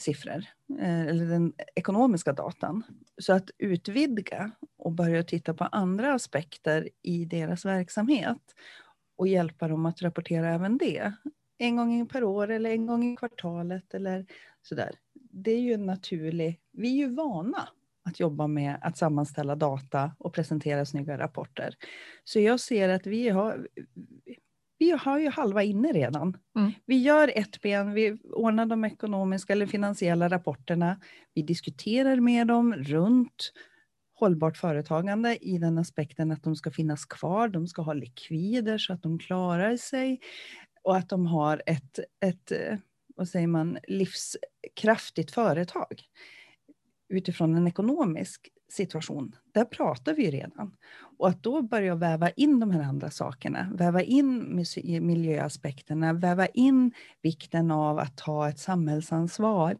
siffror, 0.00 0.44
eh, 0.80 1.00
eller 1.00 1.26
den 1.26 1.52
ekonomiska 1.74 2.32
datan. 2.32 2.82
Så 3.22 3.32
att 3.32 3.50
utvidga 3.58 4.50
och 4.78 4.92
börja 4.92 5.22
titta 5.22 5.54
på 5.54 5.64
andra 5.64 6.14
aspekter 6.14 6.88
i 7.02 7.24
deras 7.24 7.64
verksamhet 7.64 8.54
och 9.16 9.28
hjälpa 9.28 9.68
dem 9.68 9.86
att 9.86 10.02
rapportera 10.02 10.54
även 10.54 10.78
det. 10.78 11.12
En 11.62 11.76
gång 11.76 12.08
per 12.08 12.24
år 12.24 12.50
eller 12.50 12.70
en 12.70 12.86
gång 12.86 13.12
i 13.12 13.16
kvartalet 13.16 13.94
eller 13.94 14.26
sådär. 14.62 14.90
Det 15.14 15.50
är 15.50 15.60
ju 15.60 15.72
en 15.72 15.86
naturlig, 15.86 16.60
vi 16.72 16.88
är 16.88 16.96
ju 16.96 17.14
vana 17.14 17.68
att 18.04 18.20
jobba 18.20 18.46
med 18.46 18.78
att 18.80 18.96
sammanställa 18.96 19.56
data 19.56 20.12
och 20.18 20.34
presentera 20.34 20.84
snygga 20.84 21.18
rapporter. 21.18 21.74
Så 22.24 22.40
jag 22.40 22.60
ser 22.60 22.88
att 22.88 23.06
vi 23.06 23.28
har, 23.28 23.68
vi 24.78 24.90
har 24.90 25.18
ju 25.18 25.28
halva 25.28 25.62
inne 25.62 25.92
redan. 25.92 26.36
Mm. 26.56 26.72
Vi 26.86 27.02
gör 27.02 27.32
ett 27.34 27.60
ben, 27.60 27.92
vi 27.92 28.18
ordnar 28.22 28.66
de 28.66 28.84
ekonomiska 28.84 29.52
eller 29.52 29.66
finansiella 29.66 30.28
rapporterna. 30.28 31.00
Vi 31.34 31.42
diskuterar 31.42 32.16
med 32.16 32.46
dem 32.46 32.74
runt 32.74 33.52
hållbart 34.14 34.56
företagande 34.56 35.36
i 35.40 35.58
den 35.58 35.78
aspekten 35.78 36.32
att 36.32 36.42
de 36.42 36.56
ska 36.56 36.70
finnas 36.70 37.04
kvar, 37.04 37.48
de 37.48 37.66
ska 37.66 37.82
ha 37.82 37.92
likvider 37.92 38.78
så 38.78 38.92
att 38.92 39.02
de 39.02 39.18
klarar 39.18 39.76
sig 39.76 40.20
och 40.82 40.96
att 40.96 41.08
de 41.08 41.26
har 41.26 41.62
ett, 41.66 41.98
ett 42.20 42.52
eh, 42.52 42.76
vad 43.16 43.28
säger 43.28 43.46
man, 43.46 43.78
livskraftigt 43.88 45.30
företag. 45.30 46.02
Utifrån 47.08 47.54
en 47.54 47.66
ekonomisk 47.66 48.48
situation, 48.68 49.36
där 49.54 49.64
pratar 49.64 50.14
vi 50.14 50.24
ju 50.24 50.30
redan. 50.30 50.76
Och 51.18 51.28
att 51.28 51.42
då 51.42 51.62
börja 51.62 51.94
väva 51.94 52.30
in 52.30 52.60
de 52.60 52.70
här 52.70 52.82
andra 52.82 53.10
sakerna, 53.10 53.72
väva 53.74 54.02
in 54.02 54.56
miljöaspekterna, 55.00 56.12
väva 56.12 56.46
in 56.46 56.92
vikten 57.22 57.70
av 57.70 57.98
att 57.98 58.16
ta 58.16 58.48
ett 58.48 58.58
samhällsansvar. 58.58 59.78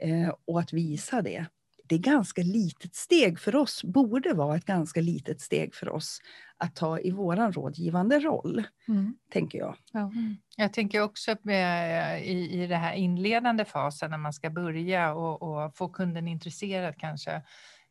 Eh, 0.00 0.34
och 0.44 0.60
att 0.60 0.72
visa 0.72 1.22
det. 1.22 1.46
Det 1.88 1.94
är 1.94 1.98
ganska 1.98 2.42
litet 2.42 2.94
steg 2.94 3.40
för 3.40 3.56
oss, 3.56 3.84
borde 3.84 4.32
vara 4.32 4.56
ett 4.56 4.64
ganska 4.64 5.00
litet 5.00 5.40
steg 5.40 5.74
för 5.74 5.88
oss 5.88 6.20
att 6.64 6.76
ta 6.76 6.98
i 6.98 7.10
vår 7.10 7.52
rådgivande 7.52 8.20
roll, 8.20 8.64
mm. 8.88 9.16
tänker 9.30 9.58
jag. 9.58 9.76
Ja. 9.92 10.12
Jag 10.56 10.72
tänker 10.72 11.02
också 11.02 11.36
med, 11.42 12.24
i, 12.26 12.62
i 12.62 12.66
den 12.66 12.80
här 12.80 12.94
inledande 12.94 13.64
fasen 13.64 14.10
när 14.10 14.18
man 14.18 14.32
ska 14.32 14.50
börja 14.50 15.14
och, 15.14 15.42
och 15.42 15.76
få 15.76 15.88
kunden 15.88 16.28
intresserad 16.28 16.96
kanske 16.98 17.42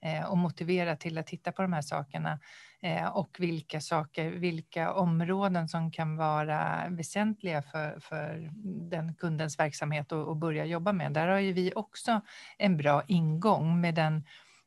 eh, 0.01 0.25
och 0.25 0.37
motivera 0.37 0.95
till 0.95 1.17
att 1.17 1.27
titta 1.27 1.51
på 1.51 1.61
de 1.61 1.73
här 1.73 1.81
sakerna 1.81 2.39
eh, 2.81 3.07
och 3.07 3.37
vilka 3.39 3.81
saker, 3.81 4.29
vilka 4.29 4.93
områden 4.93 5.67
som 5.69 5.91
kan 5.91 6.17
vara 6.17 6.89
väsentliga 6.89 7.61
för, 7.61 7.99
för 7.99 8.51
den 8.89 9.15
kundens 9.15 9.59
verksamhet 9.59 10.11
och, 10.11 10.37
börja 10.37 10.65
jobba 10.65 10.93
med. 10.93 11.13
Där 11.13 11.27
har 11.27 11.39
ju 11.39 11.53
vi 11.53 11.73
också 11.75 12.21
en 12.57 12.77
bra 12.77 13.03
ingång 13.07 13.81
med 13.81 13.95
den 13.95 14.23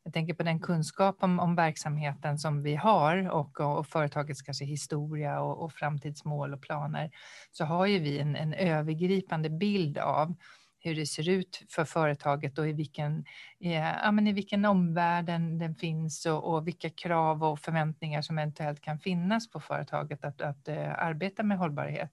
jag 0.07 0.13
tänker 0.13 0.35
på 0.35 0.43
den 0.43 0.61
kunskap 0.61 1.17
om, 1.21 1.41
om 1.41 1.55
verksamheten 1.55 2.39
som 2.39 2.63
vi 2.63 2.75
har 2.75 3.31
och, 3.31 3.61
och, 3.61 3.79
och 3.79 3.87
företagets 3.87 4.43
kanske 4.43 4.65
historia 4.65 5.41
och, 5.41 5.65
och, 5.65 5.73
framtidsmål 5.73 6.55
och 6.55 6.63
planer, 6.63 7.11
så 7.53 7.65
har 7.65 7.87
ju 7.87 7.99
vi 7.99 8.19
en, 8.19 8.37
en 8.37 8.55
övergripande 8.55 9.51
bild 9.51 9.99
av 9.99 10.35
hur 10.79 10.95
det 10.95 11.07
ser 11.07 11.29
ut 11.29 11.63
för 11.71 11.85
företaget 11.85 12.59
och 12.59 12.69
i 12.69 12.73
vilken, 12.73 13.25
eh, 13.61 13.95
ja, 14.03 14.13
men 14.13 14.27
i 14.27 14.33
vilken 14.33 14.65
omvärld 14.65 15.25
den, 15.25 15.59
den 15.59 15.75
finns 15.75 16.27
och, 16.27 16.55
och, 16.55 16.67
vilka 16.67 16.91
krav 16.91 17.45
och 17.45 17.59
förväntningar 17.59 18.23
som 18.23 18.39
eventuellt 18.39 18.81
kan 18.81 18.99
finnas 18.99 19.51
på 19.51 19.61
företaget 19.61 20.25
att, 20.25 20.41
att 20.41 20.69
uh, 20.69 21.05
arbeta 21.05 21.43
med 21.43 21.59
hållbarhet. 21.59 22.11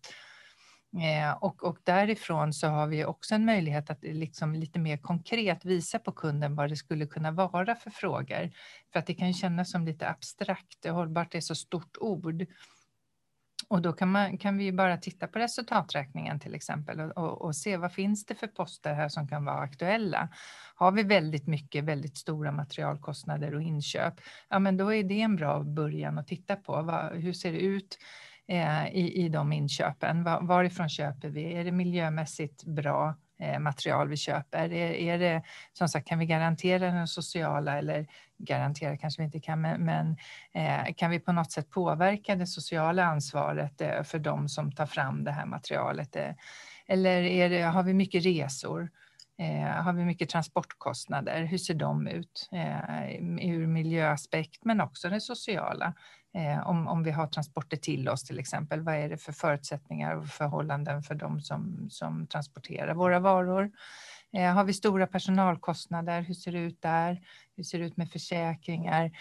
Eh, 1.02 1.32
och, 1.32 1.64
och, 1.64 1.78
därifrån 1.84 2.54
så 2.54 2.68
har 2.68 2.88
vi 2.88 3.06
också 3.06 3.36
en 3.36 3.46
möjlighet 3.46 3.90
att 3.90 4.04
eh, 4.04 4.14
liksom 4.14 4.56
lite 4.56 4.80
mer 4.80 4.98
konkret 4.98 5.66
visa 5.66 6.00
på 6.00 6.12
kunden 6.12 6.56
vad 6.56 6.70
det 6.70 6.76
skulle 6.76 7.06
kunna 7.06 7.32
vara 7.32 7.76
för 7.76 7.90
frågor. 7.90 8.52
För 8.92 9.00
att 9.00 9.06
det 9.06 9.14
kan 9.14 9.34
kännas 9.34 9.72
som 9.72 9.86
lite 9.86 10.10
abstrakt, 10.10 10.86
hållbart 10.86 11.36
är 11.36 11.42
så 11.42 11.56
stort 11.56 11.98
ord. 12.00 12.46
Och 13.68 13.82
då 13.82 13.94
kan, 13.94 14.12
man, 14.12 14.38
kan 14.38 14.58
vi 14.58 14.72
bara 14.72 14.98
titta 14.98 15.28
på 15.28 15.40
resultaträkningen 15.40 16.40
till 16.40 16.56
exempel 16.56 17.00
och, 17.00 17.18
och, 17.18 17.42
och, 17.42 17.56
se 17.56 17.78
vad 17.78 17.94
finns 17.94 18.26
det 18.26 18.36
för 18.36 18.48
poster 18.48 18.94
här 18.94 19.10
som 19.10 19.28
kan 19.28 19.46
vara 19.46 19.60
aktuella. 19.60 20.30
Har 20.76 20.92
vi 20.92 21.04
väldigt 21.04 21.48
mycket, 21.48 21.84
väldigt 21.84 22.18
stora 22.18 22.52
materialkostnader 22.52 23.56
och 23.56 23.62
inköp, 23.62 24.14
ja 24.50 24.60
men 24.60 24.78
då 24.78 24.94
är 24.94 25.04
det 25.04 25.22
en 25.22 25.36
bra 25.36 25.64
början 25.64 26.18
att 26.20 26.28
titta 26.28 26.56
på. 26.56 26.82
Vad, 26.82 27.16
hur 27.16 27.34
ser 27.34 27.52
det 27.52 27.60
ut? 27.60 27.98
Eh, 28.48 28.88
I, 28.88 29.26
i 29.26 29.30
de 29.30 29.54
inköpen. 29.54 30.24
Var, 30.24 30.42
varifrån 30.42 30.90
köper 30.90 31.30
vi? 31.30 31.54
Är 31.54 31.64
det 31.64 31.72
miljömässigt 31.72 32.64
bra 32.64 33.16
eh, 33.40 33.60
material 33.60 34.10
vi 34.10 34.18
köper? 34.18 34.74
Är, 34.74 34.92
är 34.92 35.20
det, 35.20 35.44
som 35.74 35.88
sagt, 35.88 36.08
kan 36.08 36.20
vi 36.20 36.26
garantera 36.26 36.92
den 36.92 37.08
sociala, 37.08 37.78
eller 37.78 38.08
garantera 38.38 38.98
kanske 38.98 39.22
vi 39.22 39.26
inte 39.26 39.40
kan, 39.40 39.62
men, 39.62 39.86
men 39.86 40.18
eh, 40.54 40.94
kan 40.94 41.12
vi 41.12 41.20
på 41.20 41.32
något 41.32 41.52
sätt 41.52 41.70
påverka 41.70 42.36
det 42.36 42.48
sociala 42.48 43.06
ansvaret 43.06 43.82
eh, 43.82 44.04
för 44.04 44.20
de 44.20 44.50
som 44.50 44.72
tar 44.72 44.86
fram 44.86 45.24
det 45.24 45.32
här 45.32 45.46
materialet? 45.46 46.16
Eh, 46.16 46.32
eller 46.88 47.22
är 47.22 47.50
det, 47.50 47.62
har 47.62 47.84
vi 47.84 47.94
mycket 47.94 48.26
resor? 48.26 48.90
Eh, 49.40 49.84
har 49.84 49.94
vi 49.94 50.06
mycket 50.06 50.30
transportkostnader? 50.30 51.44
Hur 51.44 51.58
ser 51.58 51.74
de 51.74 52.08
ut 52.08 52.50
ur 53.42 53.68
miljöaspekt 53.68 54.66
men 54.66 54.82
också 54.82 55.10
det 55.10 55.22
sociala? 55.22 55.94
Eh, 56.36 56.68
om, 56.68 56.88
om 56.88 57.04
vi 57.04 57.12
har 57.12 57.28
transporter 57.28 57.78
till 57.78 58.10
oss 58.10 58.24
till 58.24 58.40
exempel, 58.40 58.82
vad 58.82 58.96
är 58.96 59.10
det 59.10 59.18
för 59.18 59.32
förutsättningar 59.32 60.16
och 60.16 60.28
förhållanden 60.28 61.04
för 61.04 61.16
de 61.16 61.42
som, 61.42 61.88
som 61.90 62.28
transporterar 62.28 62.94
våra 62.94 63.20
varor? 63.20 63.72
Eh, 64.34 64.54
har 64.54 64.64
vi 64.64 64.74
stora 64.74 65.08
personalkostnader? 65.08 66.22
Hur 66.22 66.34
ser 66.34 66.52
det 66.52 66.60
ut 66.60 66.82
där? 66.82 67.22
Hur 67.56 67.64
ser 67.64 67.80
det 67.80 67.86
ut 67.86 67.98
med 67.98 68.12
försäkringar? 68.12 69.12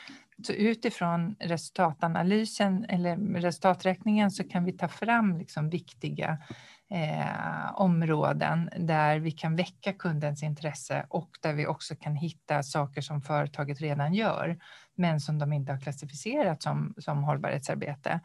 Så 0.47 0.53
utifrån 0.53 1.37
resultatanalysen 1.41 2.85
eller 2.85 3.17
resultaträkningen 3.17 4.31
så 4.31 4.45
kan 4.45 4.65
vi 4.65 4.73
ta 4.73 4.89
fram 4.89 5.39
liksom 5.39 5.71
viktiga 5.71 6.39
eh, 6.93 7.81
områden 7.81 8.71
där 8.77 9.19
vi 9.19 9.31
kan 9.31 9.57
väcka 9.57 9.93
kundens 9.93 10.43
intresse 10.43 11.07
och 11.09 11.31
där 11.43 11.53
vi 11.53 11.67
också 11.67 11.95
kan 11.95 12.17
hitta 12.17 12.63
saker 12.63 13.01
som 13.01 13.23
företaget 13.23 13.81
redan 13.81 14.15
gör 14.15 14.59
men 14.95 15.21
som 15.21 15.39
de 15.39 15.53
inte 15.53 15.73
har 15.73 15.81
klassificerat 15.81 16.63
som, 16.63 16.95
som 16.99 17.25
hållbarhetsarbete. 17.25 18.21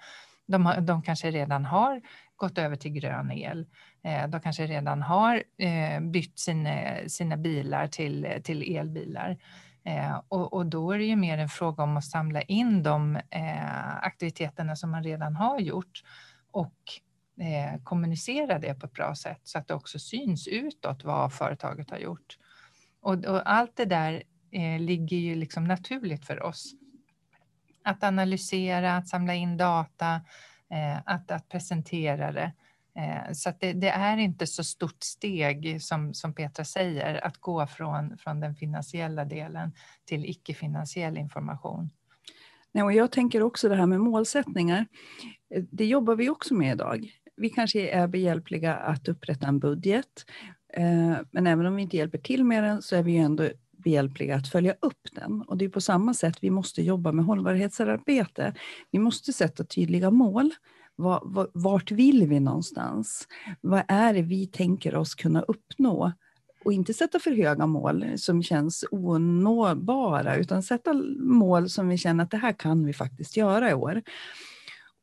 De, 0.47 0.65
har, 0.65 0.81
de 0.81 1.01
kanske 1.01 1.31
redan 1.31 1.65
har 1.65 2.01
gått 2.36 2.57
över 2.57 2.75
till 2.75 2.91
grön 2.91 3.31
el. 3.31 3.67
Eh, 4.03 4.27
de 4.27 4.41
kanske 4.41 4.67
redan 4.67 5.01
har 5.01 5.43
eh, 5.57 6.00
bytt 6.00 6.39
sina, 6.39 6.95
sina 7.07 7.38
bilar 7.38 7.88
till, 7.88 8.27
till 8.43 8.77
elbilar. 8.77 9.38
Eh, 9.83 10.21
och, 10.27 10.53
och, 10.53 10.65
då 10.65 10.91
är 10.91 10.97
det 10.97 11.05
ju 11.05 11.15
mer 11.15 11.38
en 11.38 11.50
fråga 11.50 11.83
om 11.83 11.97
att 11.97 12.05
samla 12.05 12.41
in 12.41 12.83
de 12.83 13.19
aktiviteterna 14.01 14.75
som 14.75 14.91
man 14.91 15.03
redan 15.03 15.36
har 15.36 15.59
gjort 15.59 16.03
och 16.51 16.74
eh, 17.39 17.82
kommunicera 17.84 18.60
det 18.60 18.74
på 18.74 18.86
ett 18.86 18.94
bra 18.94 19.15
sätt 19.15 19.41
så 19.44 19.58
att 19.58 19.67
det 19.67 19.74
också 19.74 20.00
syns 20.00 20.48
utåt 20.48 21.03
vad 21.03 21.34
företaget 21.34 21.89
har 21.89 21.98
gjort. 21.98 22.38
Och, 23.00 23.25
och 23.25 23.51
allt 23.51 23.75
det 23.75 23.86
där 23.86 24.24
eh, 24.51 24.79
ligger 24.79 25.17
ju 25.17 25.36
liksom 25.36 25.63
naturligt 25.63 26.25
för 26.25 26.44
oss. 26.44 26.74
Att 27.84 28.03
analysera, 28.03 28.98
att 28.98 29.08
samla 29.08 29.34
in 29.34 29.58
data, 29.58 30.22
eh, 30.72 30.98
att, 31.06 31.32
att 31.32 31.50
presentera 31.50 32.32
det. 32.32 32.53
Eh, 32.98 33.34
så 33.34 33.53
det, 33.60 33.74
det, 33.74 33.89
är 33.89 34.17
inte 34.17 34.48
så 34.48 34.63
stort 34.63 35.03
steg 35.03 35.82
som, 35.82 36.13
som 36.13 36.34
Petra 36.34 36.65
säger 36.65 37.25
att 37.25 37.38
gå 37.38 37.67
från, 37.67 38.17
från 38.17 38.39
den 38.39 38.56
finansiella 38.56 39.25
delen 39.25 39.74
till 40.06 40.25
icke-finansiell 40.25 41.17
information. 41.17 41.89
Nej, 42.72 42.84
och 42.84 42.94
jag 42.94 43.12
tänker 43.12 43.44
också 43.44 43.70
det 43.70 43.75
här 43.75 43.86
med 43.86 44.00
målsättningar. 44.00 44.86
Eh, 45.56 45.63
det 45.72 45.86
jobbar 45.86 46.15
vi 46.15 46.29
också 46.29 46.53
med 46.53 46.72
idag 46.72 47.12
vi 47.38 47.50
kanske 47.50 47.89
är 47.89 48.08
behjälpliga 48.08 48.75
att 48.75 49.08
upprätta 49.08 49.48
en 49.48 49.60
budget. 49.60 50.25
Eh, 50.74 51.17
men 51.32 51.48
även 51.48 51.65
om 51.65 51.75
vi 51.75 51.82
inte 51.82 51.98
hjälper 51.98 52.17
till 52.17 52.44
med 52.44 52.63
den 52.63 52.82
så 52.82 52.96
är 52.96 53.03
vi 53.03 53.12
ju 53.12 53.17
ändå 53.17 53.50
behjälpliga 53.72 54.36
att 54.36 54.48
följa 54.48 54.75
upp 54.82 55.08
den. 55.12 55.41
Och 55.41 55.58
det 55.58 55.65
är 55.65 55.70
på 55.70 55.82
samma 55.82 56.13
sätt 56.13 56.38
vi 56.41 56.50
måste 56.50 56.82
jobba 56.82 57.12
med 57.12 57.25
hållbarhetsarbete. 57.25 58.53
Vi 58.91 59.00
måste 59.00 59.34
sätta 59.34 59.63
tydliga 59.63 60.12
mål. 60.12 60.53
Vart 61.53 61.91
vill 61.91 62.27
vi 62.27 62.39
någonstans? 62.39 63.27
Vad 63.62 63.84
är 63.88 64.13
det 64.13 64.22
vi 64.22 64.48
tänker 64.48 64.96
oss 64.96 65.15
kunna 65.15 65.41
uppnå? 65.41 66.12
Och 66.65 66.74
inte 66.74 66.94
sätta 66.94 67.20
för 67.20 67.32
höga 67.32 67.65
mål 67.65 68.06
som 68.17 68.44
känns 68.44 68.86
onåbara, 68.91 70.36
utan 70.36 70.63
sätta 70.63 70.94
mål 71.20 71.70
som 71.70 71.88
vi 71.88 71.98
känner 71.98 72.24
att 72.24 72.32
det 72.32 72.38
här 72.38 72.53
kan 72.53 72.86
vi 72.86 72.94
faktiskt 72.94 73.38
göra 73.38 73.72
i 73.72 73.74
år. 73.74 74.01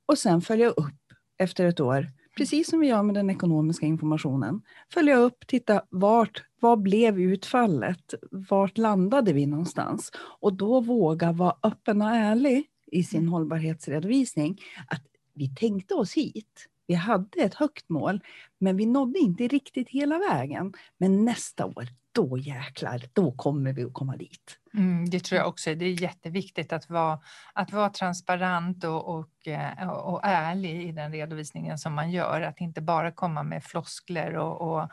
Och 0.07 0.19
sen 0.19 0.41
följa 0.41 0.69
upp 0.69 0.95
efter 1.38 1.64
ett 1.64 1.81
år 1.81 2.09
precis 2.37 2.71
som 2.71 2.81
vi 2.81 2.87
gör 2.87 3.03
med 3.03 3.14
den 3.14 3.31
ekonomiska 3.31 3.87
informationen, 3.87 4.62
följa 4.93 5.17
upp, 5.17 5.47
titta 5.47 5.83
vart, 5.91 6.43
vad 6.61 6.83
blev 6.83 7.21
utfallet? 7.21 8.14
Vart 8.31 8.79
landade 8.79 9.33
vi 9.33 9.47
någonstans? 9.47 10.11
Och 10.41 10.53
då 10.53 10.81
våga 10.81 11.33
vara 11.33 11.57
öppen 11.62 12.03
och 12.03 12.11
ärlig 12.11 12.67
i 12.87 13.05
sin 13.05 13.29
hållbarhetsredovisning. 13.29 14.61
Att 14.88 15.03
vi 15.35 15.55
tänkte 15.55 15.95
oss 15.95 16.14
hit, 16.14 16.67
Vi 16.87 16.95
hade 16.95 17.41
ett 17.41 17.55
högt 17.55 17.88
mål, 17.88 18.21
men 18.64 18.76
vi 18.76 18.87
nådde 18.87 19.18
inte 19.18 19.49
riktigt 19.49 19.88
hela 19.88 20.18
vägen. 20.18 20.73
Men 20.99 21.25
nästa 21.25 21.66
år, 21.66 21.87
då 22.12 22.38
jäklar, 22.38 23.02
då 23.12 23.33
kommer 23.33 23.73
vi 23.73 23.85
att 23.85 23.92
komma 23.92 24.16
dit. 24.16 24.59
Mm, 24.75 25.11
det 25.11 25.21
tror 25.21 25.38
jag 25.38 25.49
också. 25.49 25.75
Det 25.75 25.85
är 25.85 26.02
jätteviktigt 26.02 26.73
att 26.73 26.90
vara, 26.90 27.21
att 27.52 27.73
vara 27.73 27.90
transparent 27.90 28.85
och, 28.85 29.49
eh, 29.49 29.90
och, 29.90 30.12
och, 30.12 30.21
ärlig 30.25 30.83
i 30.88 30.92
den 30.92 31.12
redovisningen 31.12 31.78
som 31.78 31.94
man 31.94 32.11
gör. 32.11 32.40
Att 32.40 32.61
inte 32.61 32.80
bara 32.80 33.12
komma 33.12 33.42
med 33.42 33.64
floskler 33.64 34.37
och, 34.37 34.61
och 34.61 34.88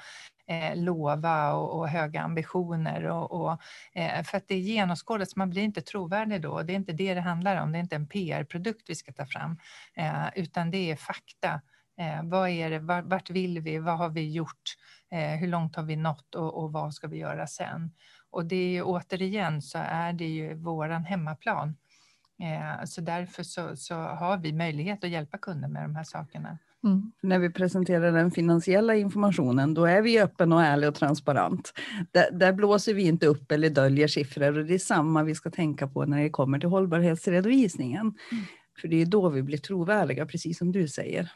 eh, 0.47 0.75
lova 0.75 1.53
och, 1.53 1.79
och, 1.79 1.89
höga 1.89 2.21
ambitioner. 2.21 3.05
Och, 3.05 3.31
och 3.31 3.57
eh, 3.93 4.23
för 4.23 4.37
att 4.37 4.47
det 4.47 4.55
är 4.55 4.59
genomskådat, 4.59 5.29
så 5.29 5.39
man 5.39 5.49
blir 5.49 5.63
inte 5.63 5.81
trovärdig 5.81 6.41
då. 6.41 6.61
Det 6.61 6.73
är 6.73 6.75
inte 6.75 6.93
det 6.93 7.13
det 7.13 7.21
handlar 7.21 7.63
om. 7.63 7.71
Det 7.71 7.77
är 7.77 7.81
inte 7.83 7.95
en 7.95 8.07
PR-produkt 8.07 8.89
vi 8.89 8.95
ska 8.95 9.11
ta 9.11 9.25
fram, 9.25 9.57
eh, 9.95 10.27
utan 10.35 10.71
det 10.71 10.91
är 10.91 10.95
fakta. 10.95 11.61
Eh, 12.01 12.23
vad 12.23 12.49
är 12.49 12.69
det, 12.69 12.79
vart 13.01 13.29
vill 13.29 13.59
vi, 13.59 13.77
vad 13.77 13.97
har 13.97 14.09
vi 14.09 14.31
gjort, 14.31 14.75
eh, 15.11 15.39
hur 15.39 15.47
långt 15.47 15.75
har 15.75 15.83
vi 15.83 15.95
nått 15.95 16.35
och, 16.35 16.63
och, 16.63 16.71
vad 16.71 16.93
ska 16.93 17.07
vi 17.07 17.17
göra 17.17 17.47
sen? 17.47 17.91
Och 18.29 18.45
det 18.45 18.55
är 18.55 18.69
ju, 18.69 18.81
återigen 18.81 19.61
så 19.61 19.77
är 19.77 20.13
det 20.13 20.27
ju 20.27 20.53
våran 20.53 21.03
hemmaplan. 21.03 21.75
Eh, 22.41 22.85
så 22.85 23.01
därför 23.01 23.43
så, 23.43 23.75
så 23.75 23.95
har 23.95 24.37
vi 24.37 24.53
möjlighet 24.53 25.03
att 25.03 25.09
hjälpa 25.09 25.37
kunder 25.37 25.67
med 25.67 25.83
de 25.83 25.95
här 25.95 26.03
sakerna. 26.03 26.57
Mm. 26.83 27.11
När 27.21 27.39
vi 27.39 27.49
presenterar 27.49 28.11
den 28.11 28.31
finansiella 28.31 28.95
informationen, 28.95 29.73
då 29.73 29.85
är 29.85 30.01
vi 30.01 30.21
öppen 30.21 30.53
och 30.53 30.63
ärlig 30.63 30.89
och 30.89 30.95
transparent. 30.95 31.73
Där, 32.11 32.31
där, 32.31 32.53
blåser 32.53 32.93
vi 32.93 33.03
inte 33.03 33.27
upp 33.27 33.51
eller 33.51 33.69
döljer 33.69 34.07
siffror 34.07 34.57
och 34.57 34.65
det 34.65 34.73
är 34.73 34.79
samma 34.79 35.23
vi 35.23 35.35
ska 35.35 35.49
tänka 35.49 35.87
på 35.87 36.05
när 36.05 36.23
det 36.23 36.29
kommer 36.29 36.59
till 36.59 36.69
hållbarhetsredovisningen. 36.69 38.01
Mm. 38.31 38.43
För 38.81 38.87
det 38.87 39.01
är 39.01 39.05
då 39.05 39.29
vi 39.29 39.43
blir 39.43 39.57
trovärdiga, 39.57 40.25
precis 40.25 40.57
som 40.57 40.71
du 40.71 40.87
säger. 40.87 41.31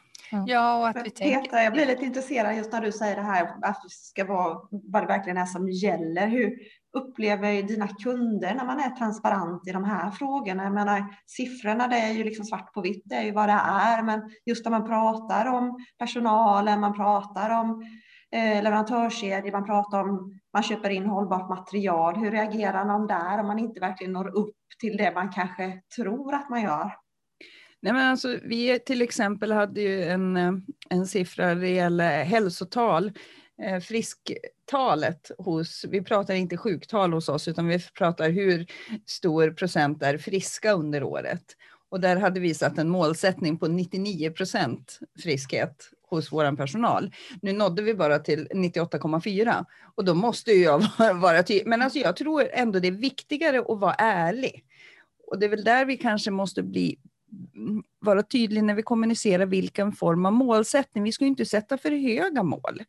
Ja, 0.46 0.78
och 0.78 0.88
att 0.88 1.06
vi 1.06 1.10
tänker... 1.10 1.40
Petra, 1.40 1.62
jag 1.62 1.72
blir 1.72 1.86
lite 1.86 2.04
intresserad 2.04 2.56
just 2.56 2.72
när 2.72 2.80
du 2.80 2.92
säger 2.92 3.16
det 3.16 3.22
här 3.22 3.44
att 3.62 3.82
det 3.82 3.90
ska 3.90 4.24
vara 4.24 4.58
vad 4.70 5.02
det 5.02 5.06
verkligen 5.06 5.38
är 5.38 5.46
som 5.46 5.68
gäller. 5.68 6.26
Hur 6.26 6.52
upplever 6.96 7.62
dina 7.62 7.88
kunder 7.88 8.54
när 8.54 8.66
man 8.66 8.80
är 8.80 8.90
transparent 8.90 9.68
i 9.68 9.72
de 9.72 9.84
här 9.84 10.10
frågorna? 10.10 10.62
Jag 10.62 10.74
menar, 10.74 11.04
siffrorna 11.26 11.88
det 11.88 11.96
är 11.96 12.12
ju 12.12 12.24
liksom 12.24 12.44
svart 12.44 12.72
på 12.72 12.80
vitt, 12.80 13.02
det 13.04 13.14
är 13.14 13.22
ju 13.22 13.32
vad 13.32 13.48
det 13.48 13.60
är, 13.66 14.02
men 14.02 14.30
just 14.46 14.64
när 14.64 14.70
man 14.70 14.86
pratar 14.86 15.46
om 15.46 15.78
personalen, 15.98 16.80
man 16.80 16.94
pratar 16.94 17.60
om 17.60 17.84
eh, 18.32 18.62
leverantörskedjor, 18.62 19.52
man 19.52 19.66
pratar 19.66 20.00
om 20.00 20.40
man 20.52 20.62
köper 20.62 20.90
in 20.90 21.06
hållbart 21.06 21.48
material. 21.48 22.16
Hur 22.16 22.30
reagerar 22.30 22.84
man 22.84 23.06
där 23.06 23.40
om 23.40 23.46
man 23.46 23.58
inte 23.58 23.80
verkligen 23.80 24.12
når 24.12 24.36
upp 24.36 24.56
till 24.80 24.96
det 24.96 25.14
man 25.14 25.32
kanske 25.32 25.80
tror 25.96 26.34
att 26.34 26.50
man 26.50 26.62
gör? 26.62 27.05
Nej, 27.82 27.92
men 27.92 28.10
alltså, 28.10 28.38
vi 28.42 28.78
till 28.78 29.02
exempel 29.02 29.52
hade 29.52 29.80
ju 29.80 30.04
en, 30.04 30.36
eh, 30.36 30.52
en 30.90 31.06
siffra 31.06 31.46
när 31.46 31.54
det 31.54 31.68
gäller 31.68 32.24
hälsotal, 32.24 33.12
eh, 33.62 33.80
frisktalet 33.80 35.30
hos, 35.38 35.84
vi 35.88 36.02
pratar 36.02 36.34
inte 36.34 36.56
sjuktal 36.56 37.12
hos 37.12 37.28
oss, 37.28 37.48
utan 37.48 37.66
vi 37.66 37.78
pratar 37.98 38.30
hur 38.30 38.66
stor 39.06 39.50
procent 39.50 40.02
är 40.02 40.18
friska 40.18 40.72
under 40.72 41.02
året. 41.02 41.44
Och 41.88 42.00
där 42.00 42.16
hade 42.16 42.40
vi 42.40 42.54
satt 42.54 42.78
en 42.78 42.88
målsättning 42.88 43.58
på 43.58 43.68
99 43.68 44.30
procent 44.30 44.98
friskhet 45.22 45.90
hos 46.08 46.32
vår 46.32 46.56
personal. 46.56 47.12
Nu 47.42 47.52
nådde 47.52 47.82
vi 47.82 47.94
bara 47.94 48.18
till 48.18 48.48
98,4 48.54 49.64
och 49.94 50.04
då 50.04 50.14
måste 50.14 50.52
jag 50.52 50.82
vara 51.14 51.42
tydlig. 51.42 51.66
Men 51.66 51.82
alltså 51.82 51.98
jag 51.98 52.16
tror 52.16 52.48
ändå 52.52 52.78
det 52.78 52.88
är 52.88 52.92
viktigare 52.92 53.58
att 53.58 53.80
vara 53.80 53.94
ärlig. 53.94 54.64
Och 55.26 55.38
det 55.38 55.46
är 55.46 55.50
väl 55.50 55.64
där 55.64 55.84
vi 55.84 55.96
kanske 55.96 56.30
måste 56.30 56.62
bli 56.62 56.98
vara 58.00 58.22
tydlig 58.22 58.64
när 58.64 58.74
vi 58.74 58.82
kommunicerar 58.82 59.46
vilken 59.46 59.92
form 59.92 60.26
av 60.26 60.32
målsättning. 60.32 61.04
Vi 61.04 61.12
ska 61.12 61.24
inte 61.24 61.46
sätta 61.46 61.78
för 61.78 61.90
höga 61.90 62.42
mål. 62.42 62.82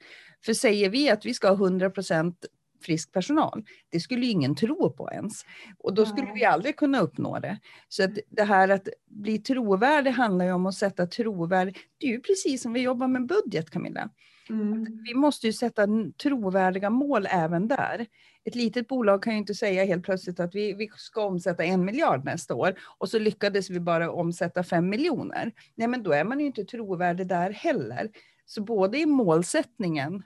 För 0.46 0.53
säger 0.53 0.89
vi 0.89 1.10
att 1.10 1.25
vi 1.25 1.34
ska 1.34 1.50
ha 1.50 1.67
100% 1.67 2.34
frisk 2.82 3.12
personal, 3.12 3.63
det 3.89 4.00
skulle 4.00 4.25
ingen 4.25 4.56
tro 4.56 4.91
på 4.91 5.12
ens. 5.12 5.46
Och 5.79 5.94
då 5.94 6.06
skulle 6.06 6.32
vi 6.34 6.46
aldrig 6.46 6.75
kunna 6.75 7.00
uppnå 7.00 7.39
det. 7.39 7.59
Så 7.88 8.03
att 8.03 8.18
det 8.29 8.44
här 8.44 8.70
att 8.70 8.88
bli 9.05 9.40
trovärdig 9.40 10.12
handlar 10.12 10.46
ju 10.46 10.51
om 10.51 10.66
att 10.66 10.75
sätta 10.75 11.07
trovärdig. 11.07 11.77
Det 11.98 12.07
är 12.07 12.12
ju 12.12 12.20
precis 12.20 12.62
som 12.62 12.74
vi 12.74 12.81
jobbar 12.81 13.07
med 13.07 13.25
budget 13.25 13.70
Camilla. 13.70 14.09
Mm. 14.50 15.03
Vi 15.03 15.14
måste 15.14 15.48
ju 15.48 15.53
sätta 15.53 15.88
trovärdiga 16.24 16.90
mål 16.90 17.27
även 17.31 17.68
där. 17.68 18.05
Ett 18.48 18.55
litet 18.55 18.88
bolag 18.88 19.24
kan 19.24 19.33
ju 19.33 19.40
inte 19.40 19.55
säga 19.55 19.86
helt 19.86 20.03
plötsligt 20.03 20.40
att 20.40 20.55
vi, 20.55 20.74
vi 20.74 20.90
ska 20.96 21.25
omsätta 21.25 21.64
en 21.64 21.86
miljard 21.86 22.25
nästa 22.25 22.55
år 22.55 22.75
och 22.98 23.10
så 23.10 23.20
lyckades 23.20 23.70
vi 23.70 23.79
bara 23.79 24.12
omsätta 24.12 24.64
fem 24.64 24.90
miljoner. 24.90 25.51
Nej, 25.75 25.88
men 25.88 26.03
då 26.03 26.12
är 26.12 26.24
man 26.24 26.40
ju 26.40 26.46
inte 26.46 26.66
trovärdig 26.66 27.27
där 27.27 27.51
heller. 27.51 28.10
Så 28.46 28.62
både 28.62 28.98
i 28.98 29.05
målsättningen 29.05 30.24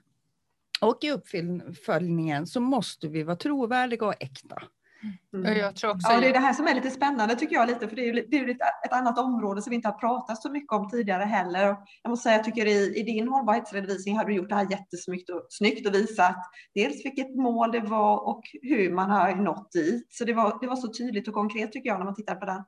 och 0.81 0.97
i 1.01 1.11
uppföljningen 1.11 2.47
så 2.47 2.59
måste 2.59 3.07
vi 3.07 3.23
vara 3.23 3.35
trovärdiga 3.35 4.05
och 4.05 4.23
äkta. 4.23 4.63
Mm. 5.33 5.57
Jag 5.57 5.75
tror 5.75 5.91
också 5.91 6.11
ja, 6.11 6.19
det 6.19 6.27
är 6.27 6.33
det 6.33 6.39
här 6.39 6.53
som 6.53 6.67
är 6.67 6.75
lite 6.75 6.89
spännande 6.89 7.35
tycker 7.35 7.55
jag 7.55 7.67
lite, 7.67 7.87
för 7.87 7.95
det 7.95 8.01
är 8.01 8.05
ju 8.05 8.23
det 8.23 8.37
är 8.37 8.51
ett 8.85 8.93
annat 8.93 9.19
område 9.19 9.61
som 9.61 9.69
vi 9.69 9.75
inte 9.75 9.87
har 9.87 9.99
pratat 9.99 10.41
så 10.41 10.51
mycket 10.51 10.71
om 10.71 10.89
tidigare 10.89 11.23
heller. 11.23 11.75
Jag 12.03 12.09
måste 12.09 12.23
säga, 12.23 12.35
jag 12.35 12.45
tycker 12.45 12.65
i, 12.65 12.99
i 12.99 13.03
din 13.03 13.27
hållbarhetsredovisning 13.27 14.17
har 14.17 14.25
du 14.25 14.33
gjort 14.33 14.49
det 14.49 14.55
här 14.55 14.67
jättesnyggt 14.71 15.29
och, 15.29 15.45
snyggt 15.49 15.87
och 15.87 15.93
visat 15.93 16.35
dels 16.75 17.05
vilket 17.05 17.35
mål 17.35 17.71
det 17.71 17.79
var 17.79 18.27
och 18.27 18.41
hur 18.61 18.91
man 18.91 19.09
har 19.09 19.35
nått 19.35 19.71
dit. 19.71 20.07
Så 20.09 20.25
det 20.25 20.33
var, 20.33 20.57
det 20.61 20.67
var 20.67 20.75
så 20.75 20.93
tydligt 20.93 21.27
och 21.27 21.33
konkret 21.33 21.71
tycker 21.71 21.89
jag 21.89 21.97
när 21.99 22.05
man 22.05 22.15
tittar 22.15 22.35
på 22.35 22.45
den. 22.45 22.63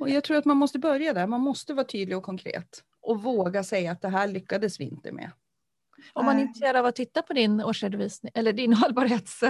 Och 0.00 0.10
jag 0.10 0.24
tror 0.24 0.36
att 0.36 0.44
man 0.44 0.56
måste 0.56 0.78
börja 0.78 1.12
där, 1.12 1.26
man 1.26 1.40
måste 1.40 1.74
vara 1.74 1.86
tydlig 1.86 2.16
och 2.16 2.24
konkret 2.24 2.82
och 3.02 3.22
våga 3.22 3.64
säga 3.64 3.92
att 3.92 4.02
det 4.02 4.08
här 4.08 4.28
lyckades 4.28 4.80
vi 4.80 4.84
inte 4.84 5.12
med. 5.12 5.30
Om 6.12 6.24
man 6.24 6.36
är 6.36 6.40
intresserad 6.40 6.76
av 6.76 6.86
att 6.86 6.96
titta 6.96 7.22
på 7.22 7.32
din 7.32 7.60
årsredovisning 7.60 8.32
eller 8.34 8.52
din 8.52 8.72
hållbarhets 8.74 9.42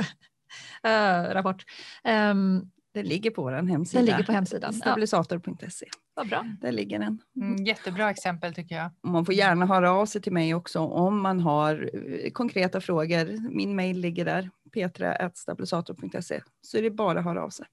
uh, 0.86 1.34
rapport. 1.34 1.64
Um, 2.04 2.70
det 2.94 3.02
ligger 3.02 3.30
på 3.30 3.42
vår 3.42 3.52
hemsida. 3.52 4.00
Den 4.00 4.06
ligger 4.06 4.24
på 4.24 4.32
hemsidan. 4.32 4.72
Stabilisator.se. 4.72 5.86
Vad 6.14 6.28
bra. 6.28 6.46
Där 6.60 6.72
ligger 6.72 6.98
den. 6.98 7.18
Mm, 7.36 7.64
jättebra 7.64 8.10
exempel 8.10 8.54
tycker 8.54 8.74
jag. 8.74 8.90
Man 9.02 9.26
får 9.26 9.34
gärna 9.34 9.66
höra 9.66 9.92
av 9.92 10.06
sig 10.06 10.22
till 10.22 10.32
mig 10.32 10.54
också 10.54 10.78
om 10.78 11.22
man 11.22 11.40
har 11.40 11.90
eh, 11.94 12.30
konkreta 12.30 12.80
frågor. 12.80 13.50
Min 13.56 13.76
mail 13.76 13.98
ligger 13.98 14.24
där, 14.24 14.50
petra.stabilisator.se. 14.72 16.40
Så 16.60 16.78
är 16.78 16.82
det 16.82 16.90
bara 16.90 17.18
att 17.18 17.24
höra 17.24 17.44
av 17.44 17.50
sig. 17.50 17.66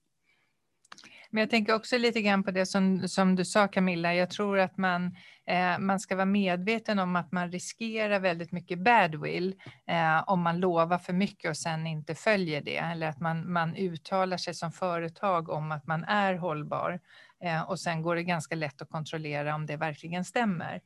Men 1.30 1.42
jag 1.42 1.50
tänker 1.50 1.76
också 1.76 1.98
lite 1.98 2.22
grann 2.22 2.44
på 2.44 2.52
det 2.52 2.66
som, 2.66 3.08
som 3.08 3.36
du 3.36 3.46
sa 3.46 3.68
Camilla. 3.68 4.14
Jag 4.14 4.30
tror 4.30 4.60
att 4.60 4.78
man, 4.78 5.16
eh, 5.48 5.80
man 5.80 6.00
ska 6.00 6.16
vara 6.16 6.26
medveten 6.26 7.00
om 7.00 7.16
att 7.16 7.32
man 7.32 7.52
riskerar 7.52 8.20
väldigt 8.20 8.52
mycket 8.52 8.80
badwill 8.80 9.56
eh, 9.88 10.24
om 10.28 10.42
man 10.42 10.60
lovar 10.60 10.98
för 10.98 11.14
mycket 11.14 11.50
och 11.50 11.58
sen 11.58 11.88
inte 11.88 12.16
följer 12.16 12.62
det. 12.62 12.78
Eller 12.78 13.08
att 13.08 13.20
man, 13.20 13.52
man 13.54 13.76
uttalar 13.76 14.38
sig 14.38 14.54
som 14.54 14.72
företag 14.72 15.50
om 15.50 15.72
att 15.72 15.88
man 15.88 16.04
är 16.04 16.34
hållbar. 16.34 17.00
Eh, 17.44 17.62
och 17.62 17.80
sen 17.80 18.02
går 18.02 18.16
det 18.16 18.24
ganska 18.24 18.56
lätt 18.56 18.82
att 18.82 18.90
kontrollera 18.90 19.56
om 19.56 19.66
det 19.66 19.78
verkligen 19.78 20.26
stämmer. 20.26 20.82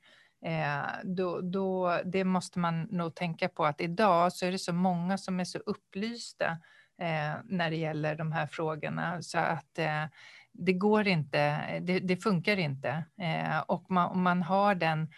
Eh, 0.46 0.86
då, 1.04 1.42
då, 1.42 2.00
det 2.06 2.24
måste 2.24 2.60
man 2.60 2.82
nog 2.82 3.16
tänka 3.16 3.50
på 3.50 3.66
att 3.66 3.82
idag 3.82 4.34
så 4.34 4.46
är 4.46 4.52
det 4.52 4.60
så 4.60 4.74
många 4.74 5.18
som 5.18 5.40
är 5.40 5.46
så 5.46 5.58
upplysta 5.58 6.58
Eh, 7.02 7.36
när 7.46 7.70
det 7.70 7.76
gäller 7.76 8.16
de 8.16 8.32
här 8.32 8.48
frågorna. 8.48 9.22
Så 9.22 9.38
att 9.38 9.80
eh, 9.80 10.06
det 10.52 10.74
går 10.74 11.08
inte, 11.08 11.80
det, 11.80 12.00
det 12.00 12.18
funkar 12.18 12.58
inte. 12.58 13.04
Eh, 13.22 13.60
och 13.60 13.92
man, 13.92 14.12
om 14.12 14.24
man 14.24 14.42
har 14.42 14.76
den, 14.76 15.12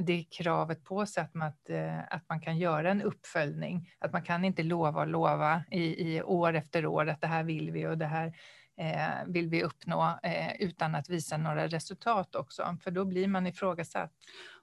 det 0.00 0.24
kravet 0.30 0.84
på 0.84 1.06
sig 1.06 1.22
att 1.22 1.34
man, 1.34 1.48
att, 1.48 1.70
eh, 1.70 1.98
att 2.10 2.28
man 2.28 2.40
kan 2.40 2.58
göra 2.58 2.90
en 2.90 3.02
uppföljning. 3.02 3.90
Att 3.98 4.12
man 4.12 4.22
kan 4.22 4.44
inte 4.44 4.62
lova 4.62 5.00
och 5.00 5.06
lova 5.06 5.62
i, 5.70 6.14
i 6.14 6.22
år 6.22 6.54
efter 6.54 6.86
år 6.86 7.08
att 7.08 7.20
det 7.20 7.26
här 7.26 7.42
vill 7.42 7.70
vi 7.70 7.86
och 7.86 7.98
det 7.98 8.06
här 8.06 8.32
eh, 8.76 9.26
vill 9.26 9.48
vi 9.48 9.62
uppnå 9.62 10.18
eh, 10.22 10.52
utan 10.58 10.94
att 10.94 11.08
visa 11.08 11.36
några 11.36 11.66
resultat 11.66 12.34
också, 12.34 12.76
för 12.84 12.90
då 12.90 13.04
blir 13.04 13.28
man 13.28 13.46
ifrågasatt. 13.46 14.12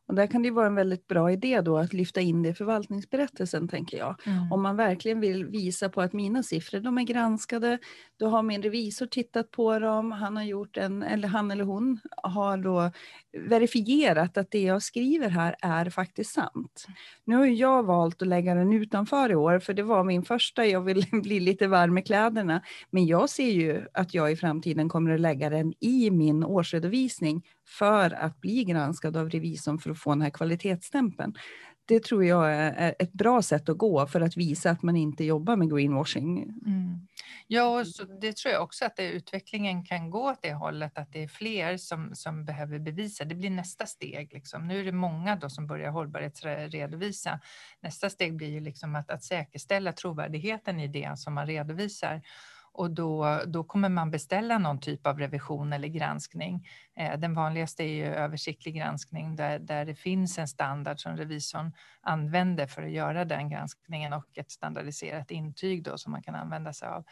Och 0.07 0.15
där 0.15 0.27
kan 0.27 0.41
det 0.41 0.51
vara 0.51 0.67
en 0.67 0.75
väldigt 0.75 1.07
bra 1.07 1.31
idé 1.31 1.61
då 1.61 1.77
att 1.77 1.93
lyfta 1.93 2.21
in 2.21 2.43
det 2.43 2.49
i 2.49 2.53
förvaltningsberättelsen, 2.53 3.67
tänker 3.67 3.97
jag. 3.97 4.15
Mm. 4.25 4.51
Om 4.51 4.61
man 4.61 4.75
verkligen 4.75 5.19
vill 5.19 5.45
visa 5.45 5.89
på 5.89 6.01
att 6.01 6.13
mina 6.13 6.43
siffror, 6.43 6.79
de 6.79 6.97
är 6.97 7.03
granskade, 7.03 7.79
då 8.19 8.27
har 8.27 8.43
min 8.43 8.61
revisor 8.61 9.05
tittat 9.05 9.51
på 9.51 9.79
dem, 9.79 10.11
han 10.11 10.37
har 10.37 10.43
gjort 10.43 10.77
en, 10.77 11.03
eller 11.03 11.27
han 11.27 11.51
eller 11.51 11.63
hon 11.63 11.99
har 12.23 12.57
då 12.57 12.91
verifierat 13.37 14.37
att 14.37 14.51
det 14.51 14.61
jag 14.61 14.83
skriver 14.83 15.29
här 15.29 15.55
är 15.61 15.89
faktiskt 15.89 16.33
sant. 16.33 16.85
Nu 17.25 17.35
har 17.35 17.45
jag 17.45 17.83
valt 17.83 18.21
att 18.21 18.27
lägga 18.27 18.55
den 18.55 18.73
utanför 18.73 19.31
i 19.31 19.35
år, 19.35 19.59
för 19.59 19.73
det 19.73 19.83
var 19.83 20.03
min 20.03 20.23
första, 20.23 20.65
jag 20.65 20.81
vill 20.81 21.05
bli 21.23 21.39
lite 21.39 21.67
varm 21.67 21.97
i 21.97 22.01
kläderna. 22.01 22.61
Men 22.89 23.05
jag 23.05 23.29
ser 23.29 23.51
ju 23.51 23.85
att 23.93 24.13
jag 24.13 24.31
i 24.31 24.35
framtiden 24.35 24.89
kommer 24.89 25.11
att 25.11 25.19
lägga 25.19 25.49
den 25.49 25.73
i 25.79 26.11
min 26.11 26.43
årsredovisning 26.43 27.43
för 27.67 28.11
att 28.11 28.41
bli 28.41 28.63
granskad 28.63 29.17
av 29.17 29.29
revisorn 29.29 29.79
för 29.79 29.91
att 29.91 29.96
få 29.97 30.09
den 30.09 30.21
här 30.21 30.29
kvalitetsstämpeln. 30.29 31.33
Det 31.87 32.03
tror 32.03 32.25
jag 32.25 32.53
är 32.53 32.95
ett 32.99 33.13
bra 33.13 33.41
sätt 33.41 33.69
att 33.69 33.77
gå 33.77 34.07
för 34.07 34.21
att 34.21 34.37
visa 34.37 34.69
att 34.69 34.83
man 34.83 34.95
inte 34.95 35.23
jobbar 35.23 35.55
med 35.55 35.69
greenwashing. 35.69 36.43
Mm. 36.65 37.07
Ja, 37.47 37.85
så 37.85 38.03
det 38.03 38.37
tror 38.37 38.53
jag 38.53 38.63
också 38.63 38.85
att 38.85 38.95
det, 38.95 39.11
utvecklingen 39.11 39.85
kan 39.85 40.09
gå 40.09 40.29
åt 40.31 40.41
det 40.41 40.53
hållet, 40.53 40.97
att 40.97 41.13
det 41.13 41.23
är 41.23 41.27
fler 41.27 41.77
som, 41.77 42.15
som 42.15 42.45
behöver 42.45 42.79
bevisa. 42.79 43.25
Det 43.25 43.35
blir 43.35 43.49
nästa 43.49 43.85
steg. 43.85 44.33
Liksom. 44.33 44.67
Nu 44.67 44.79
är 44.79 44.85
det 44.85 44.91
många 44.91 45.35
då 45.35 45.49
som 45.49 45.67
börjar 45.67 45.91
hållbarhetsredovisa. 45.91 47.39
Nästa 47.81 48.09
steg 48.09 48.35
blir 48.35 48.49
ju 48.49 48.59
liksom 48.59 48.95
att, 48.95 49.11
att 49.11 49.23
säkerställa 49.23 49.93
trovärdigheten 49.93 50.79
i 50.79 50.87
det 50.87 51.19
som 51.19 51.33
man 51.33 51.47
redovisar 51.47 52.21
och 52.77 52.91
då, 52.91 53.41
då 53.47 53.63
kommer 53.63 53.89
man 53.89 54.11
beställa 54.11 54.57
någon 54.57 54.79
typ 54.79 55.07
av 55.07 55.19
revision 55.19 55.73
eller 55.73 55.87
granskning. 55.87 56.67
Eh, 56.95 57.19
den 57.19 57.33
vanligaste 57.33 57.83
är 57.83 57.87
ju 57.87 58.05
översiktlig 58.05 58.75
granskning 58.75 59.35
där, 59.35 59.59
där 59.59 59.85
det 59.85 59.95
finns 59.95 60.37
en 60.37 60.47
standard 60.47 60.99
som 60.99 61.17
revisorn 61.17 61.73
använder 62.01 62.67
för 62.67 62.83
att 62.83 62.91
göra 62.91 63.25
den 63.25 63.49
granskningen 63.49 64.13
och 64.13 64.37
ett 64.37 64.51
standardiserat 64.51 65.31
intyg 65.31 65.83
då 65.83 65.97
som 65.97 66.11
man 66.11 66.23
kan 66.23 66.35
använda 66.35 66.73
sig 66.73 66.87
av. 66.87 67.05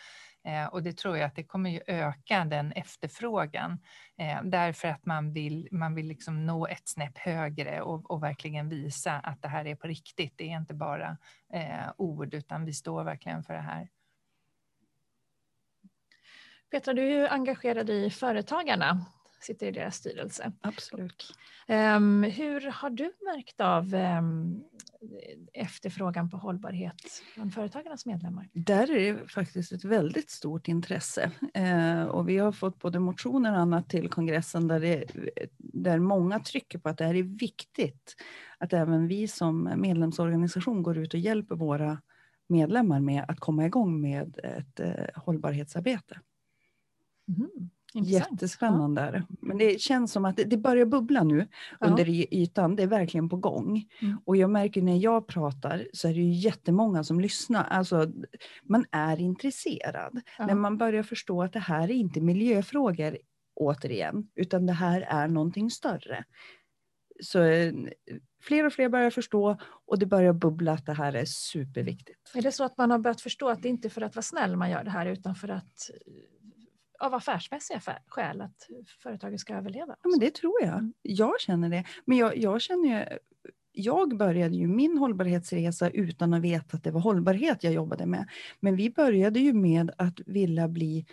Eh, 0.43 0.65
och 0.65 0.83
det 0.83 0.97
tror 0.97 1.17
jag 1.17 1.27
att 1.27 1.35
det 1.35 1.43
kommer 1.43 1.69
ju 1.69 1.81
öka 1.87 2.45
den 2.45 2.71
efterfrågan 2.71 3.79
eh, 4.17 4.43
därför 4.43 4.87
att 4.87 5.05
man 5.05 5.33
vill, 5.33 5.67
man 5.71 5.95
vill 5.95 6.07
liksom 6.07 6.45
nå 6.45 6.67
ett 6.67 6.87
snäpp 6.87 7.17
högre 7.17 7.81
och, 7.81 8.11
och 8.11 8.23
verkligen 8.23 8.69
visa 8.69 9.13
att 9.13 9.41
det 9.41 9.47
här 9.47 9.67
är 9.67 9.75
på 9.75 9.87
riktigt. 9.87 10.33
Det 10.37 10.43
är 10.43 10.57
inte 10.57 10.73
bara 10.73 11.17
ord 11.97 12.33
utan 12.33 12.65
vi 12.65 12.73
står 12.73 13.03
verkligen 13.03 13.43
för 13.43 13.53
det 13.53 13.61
här. 13.61 13.89
Petra, 16.71 16.93
du 16.93 17.01
är 17.01 17.19
ju 17.19 17.27
engagerad 17.27 17.89
i 17.89 18.09
Företagarna, 18.09 19.05
sitter 19.41 19.67
i 19.67 19.71
deras 19.71 19.95
styrelse. 19.95 20.51
Absolut. 20.61 21.33
Um, 21.67 22.23
hur 22.23 22.71
har 22.71 22.89
du 22.89 23.03
märkt 23.03 23.61
av 23.61 23.93
um, 23.93 24.63
efterfrågan 25.53 26.29
på 26.29 26.37
hållbarhet 26.37 26.95
bland 27.35 27.53
Företagarnas 27.53 28.05
medlemmar? 28.05 28.49
Där 28.53 28.91
är 28.91 29.13
det 29.13 29.27
faktiskt 29.27 29.71
ett 29.71 29.83
väldigt 29.83 30.29
stort 30.29 30.67
intresse. 30.67 31.31
Uh, 31.57 32.03
och 32.03 32.29
vi 32.29 32.37
har 32.37 32.51
fått 32.51 32.79
både 32.79 32.99
motioner 32.99 33.51
och 33.51 33.59
annat 33.59 33.89
till 33.89 34.09
kongressen 34.09 34.67
där, 34.67 34.79
det, 34.79 35.05
där 35.57 35.99
många 35.99 36.39
trycker 36.39 36.79
på 36.79 36.89
att 36.89 36.97
det 36.97 37.05
här 37.05 37.15
är 37.15 37.23
viktigt. 37.23 38.15
Att 38.57 38.73
även 38.73 39.07
vi 39.07 39.27
som 39.27 39.73
medlemsorganisation 39.75 40.83
går 40.83 40.97
ut 40.97 41.13
och 41.13 41.19
hjälper 41.19 41.55
våra 41.55 42.01
medlemmar 42.47 42.99
med 42.99 43.25
att 43.27 43.39
komma 43.39 43.65
igång 43.65 44.01
med 44.01 44.39
ett 44.43 44.79
uh, 44.79 45.21
hållbarhetsarbete. 45.23 46.19
Mm. 47.27 47.69
Jättespännande 48.03 49.01
är 49.01 49.11
det. 49.11 49.25
Men 49.39 49.57
det 49.57 49.81
känns 49.81 50.11
som 50.11 50.25
att 50.25 50.37
det, 50.37 50.43
det 50.43 50.57
börjar 50.57 50.85
bubbla 50.85 51.23
nu 51.23 51.47
ja. 51.79 51.87
under 51.87 52.09
ytan. 52.33 52.75
Det 52.75 52.83
är 52.83 52.87
verkligen 52.87 53.29
på 53.29 53.37
gång. 53.37 53.85
Mm. 54.01 54.17
Och 54.25 54.37
jag 54.37 54.49
märker 54.49 54.81
när 54.81 54.97
jag 54.97 55.27
pratar 55.27 55.87
så 55.93 56.07
är 56.07 56.13
det 56.13 56.19
ju 56.19 56.33
jättemånga 56.33 57.03
som 57.03 57.19
lyssnar. 57.19 57.63
Alltså, 57.63 58.11
man 58.63 58.85
är 58.91 59.21
intresserad. 59.21 60.21
Ja. 60.37 60.45
När 60.45 60.55
man 60.55 60.77
börjar 60.77 61.03
förstå 61.03 61.43
att 61.43 61.53
det 61.53 61.59
här 61.59 61.83
är 61.83 61.95
inte 61.95 62.21
miljöfrågor 62.21 63.17
återigen, 63.55 64.27
utan 64.35 64.65
det 64.65 64.73
här 64.73 65.01
är 65.01 65.27
någonting 65.27 65.71
större. 65.71 66.23
Så 67.19 67.41
eh, 67.41 67.73
fler 68.41 68.65
och 68.65 68.73
fler 68.73 68.89
börjar 68.89 69.09
förstå 69.09 69.57
och 69.85 69.99
det 69.99 70.05
börjar 70.05 70.33
bubbla 70.33 70.71
att 70.71 70.85
det 70.85 70.93
här 70.93 71.13
är 71.13 71.25
superviktigt. 71.25 72.31
Är 72.35 72.41
det 72.41 72.51
så 72.51 72.63
att 72.63 72.77
man 72.77 72.91
har 72.91 72.99
börjat 72.99 73.21
förstå 73.21 73.49
att 73.49 73.61
det 73.61 73.69
inte 73.69 73.87
är 73.87 73.89
för 73.89 74.01
att 74.01 74.15
vara 74.15 74.23
snäll 74.23 74.55
man 74.55 74.69
gör 74.69 74.83
det 74.83 74.89
här 74.89 75.05
utan 75.05 75.35
för 75.35 75.47
att 75.47 75.89
av 76.99 77.13
affärsmässiga 77.13 77.81
skäl 78.07 78.41
att 78.41 78.69
företaget 79.03 79.39
ska 79.39 79.55
överleva? 79.55 79.95
Ja, 80.03 80.09
men 80.09 80.19
det 80.19 80.33
tror 80.33 80.61
jag. 80.61 80.91
Jag 81.01 81.41
känner 81.41 81.69
det. 81.69 81.83
Men 82.05 82.17
jag, 82.17 82.37
jag 82.37 82.61
känner 82.61 82.99
ju, 82.99 83.17
jag 83.71 84.17
började 84.17 84.55
ju 84.55 84.67
min 84.67 84.97
hållbarhetsresa 84.97 85.89
utan 85.89 86.33
att 86.33 86.41
veta 86.41 86.77
att 86.77 86.83
det 86.83 86.91
var 86.91 87.01
hållbarhet 87.01 87.63
jag 87.63 87.73
jobbade 87.73 88.05
med. 88.05 88.29
Men 88.59 88.75
vi 88.75 88.89
började 88.89 89.39
ju 89.39 89.53
med 89.53 89.91
att 89.97 90.19
vilja 90.25 90.67
bli 90.67 91.05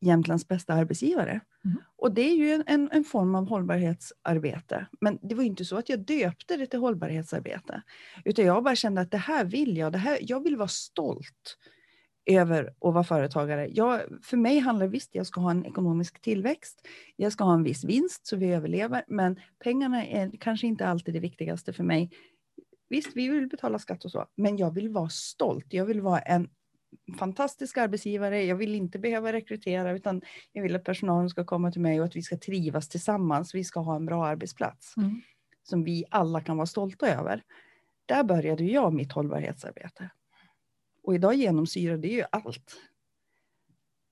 Jämtlands 0.00 0.48
bästa 0.48 0.74
arbetsgivare. 0.74 1.40
Mm. 1.64 1.78
Och 1.96 2.14
det 2.14 2.22
är 2.22 2.34
ju 2.34 2.62
en, 2.66 2.88
en, 2.92 3.04
form 3.04 3.34
av 3.34 3.48
hållbarhetsarbete. 3.48 4.86
Men 5.00 5.18
det 5.22 5.34
var 5.34 5.42
inte 5.42 5.64
så 5.64 5.76
att 5.76 5.88
jag 5.88 5.98
döpte 5.98 6.56
det 6.56 6.66
till 6.66 6.78
hållbarhetsarbete. 6.78 7.82
Utan 8.24 8.44
jag 8.44 8.64
bara 8.64 8.76
kände 8.76 9.00
att 9.00 9.10
det 9.10 9.18
här 9.18 9.44
vill 9.44 9.76
jag. 9.76 9.92
Det 9.92 9.98
här, 9.98 10.18
jag 10.20 10.42
vill 10.42 10.56
vara 10.56 10.68
stolt 10.68 11.58
över 12.26 12.64
att 12.64 12.94
vara 12.94 13.04
företagare. 13.04 13.68
Jag, 13.72 14.02
för 14.22 14.36
mig 14.36 14.58
handlar 14.58 14.86
det 14.86 14.92
visst, 14.92 15.14
jag 15.14 15.26
ska 15.26 15.40
ha 15.40 15.50
en 15.50 15.66
ekonomisk 15.66 16.20
tillväxt. 16.20 16.86
Jag 17.16 17.32
ska 17.32 17.44
ha 17.44 17.54
en 17.54 17.62
viss 17.62 17.84
vinst 17.84 18.26
så 18.26 18.36
vi 18.36 18.52
överlever, 18.52 19.04
men 19.08 19.40
pengarna 19.64 20.06
är 20.06 20.30
kanske 20.40 20.66
inte 20.66 20.86
alltid 20.86 21.14
det 21.14 21.20
viktigaste 21.20 21.72
för 21.72 21.84
mig. 21.84 22.10
Visst, 22.88 23.10
vi 23.14 23.28
vill 23.28 23.48
betala 23.48 23.78
skatt 23.78 24.04
och 24.04 24.10
så, 24.10 24.26
men 24.36 24.56
jag 24.56 24.74
vill 24.74 24.88
vara 24.88 25.08
stolt. 25.08 25.66
Jag 25.68 25.84
vill 25.84 26.00
vara 26.00 26.18
en 26.18 26.48
fantastisk 27.18 27.78
arbetsgivare. 27.78 28.44
Jag 28.44 28.56
vill 28.56 28.74
inte 28.74 28.98
behöva 28.98 29.32
rekrytera, 29.32 29.92
utan 29.92 30.22
jag 30.52 30.62
vill 30.62 30.76
att 30.76 30.84
personalen 30.84 31.30
ska 31.30 31.44
komma 31.44 31.72
till 31.72 31.80
mig 31.80 32.00
och 32.00 32.06
att 32.06 32.16
vi 32.16 32.22
ska 32.22 32.38
trivas 32.38 32.88
tillsammans. 32.88 33.54
Vi 33.54 33.64
ska 33.64 33.80
ha 33.80 33.96
en 33.96 34.06
bra 34.06 34.26
arbetsplats 34.26 34.96
mm. 34.96 35.20
som 35.62 35.84
vi 35.84 36.04
alla 36.10 36.40
kan 36.40 36.56
vara 36.56 36.66
stolta 36.66 37.08
över. 37.08 37.42
Där 38.06 38.24
började 38.24 38.64
jag 38.64 38.94
mitt 38.94 39.12
hållbarhetsarbete. 39.12 40.10
Och 41.06 41.14
idag 41.14 41.34
genomsyrar 41.34 41.96
det 41.96 42.08
ju 42.08 42.24
allt. 42.30 42.76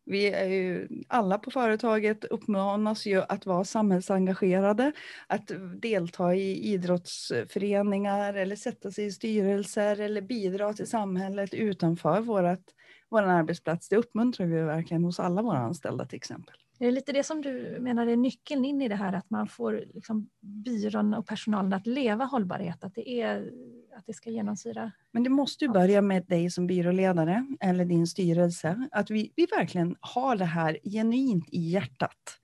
Vi 0.07 0.27
är 0.27 0.49
ju, 0.49 0.89
alla 1.09 1.39
på 1.39 1.51
företaget 1.51 2.25
uppmanas 2.25 3.07
ju 3.07 3.23
att 3.29 3.47
vara 3.47 3.65
samhällsengagerade, 3.65 4.93
att 5.27 5.51
delta 5.83 6.35
i 6.35 6.73
idrottsföreningar 6.73 8.35
eller 8.35 8.57
sätta 8.57 8.91
sig 8.91 9.05
i 9.05 9.13
styrelser 9.13 10.01
eller 10.01 10.23
bidra 10.23 10.73
till 10.73 10.87
samhället 10.87 11.55
utanför 11.55 12.21
vårt, 12.21 12.65
vår 13.09 13.23
arbetsplats. 13.23 13.89
Det 13.89 13.97
uppmuntrar 13.97 14.47
vi 14.47 14.61
verkligen 14.61 15.05
hos 15.05 15.21
alla 15.21 15.43
våra 15.43 15.59
anställda 15.59 16.07
till 16.07 16.17
exempel. 16.17 16.55
Är 16.79 16.87
Det 16.87 16.93
lite 16.93 17.13
det 17.13 17.23
som 17.23 17.43
du 17.43 17.79
menar 17.81 18.07
är 18.07 18.17
nyckeln 18.17 18.65
in 18.65 18.83
i 18.83 18.89
det 18.89 18.95
här, 18.95 19.13
att 19.13 19.31
man 19.31 19.49
får 19.49 19.85
liksom 19.95 20.31
byrån 20.41 21.15
och 21.15 21.27
personalen 21.27 21.73
att 21.73 21.87
leva 21.87 22.25
hållbarhet, 22.25 22.85
att 22.85 22.95
det, 22.95 23.21
är, 23.21 23.51
att 23.97 24.07
det 24.07 24.15
ska 24.15 24.31
genomsyra. 24.31 24.93
Men 25.11 25.23
det 25.23 25.31
måste 25.31 25.65
ju 25.65 25.71
börja 25.71 26.03
med 26.03 26.27
dig 26.27 26.51
som 26.51 26.67
byråledare 26.67 27.47
eller 27.61 27.85
din 27.85 28.07
styrelse, 28.07 28.89
att 28.93 29.11
vi, 29.11 29.33
vi 29.37 29.47
verkligen 29.47 29.97
har 30.01 30.37
det 30.37 30.45
här 30.45 30.79
genuint 30.85 31.49
i 31.49 31.71
hjärtat. 31.71 32.41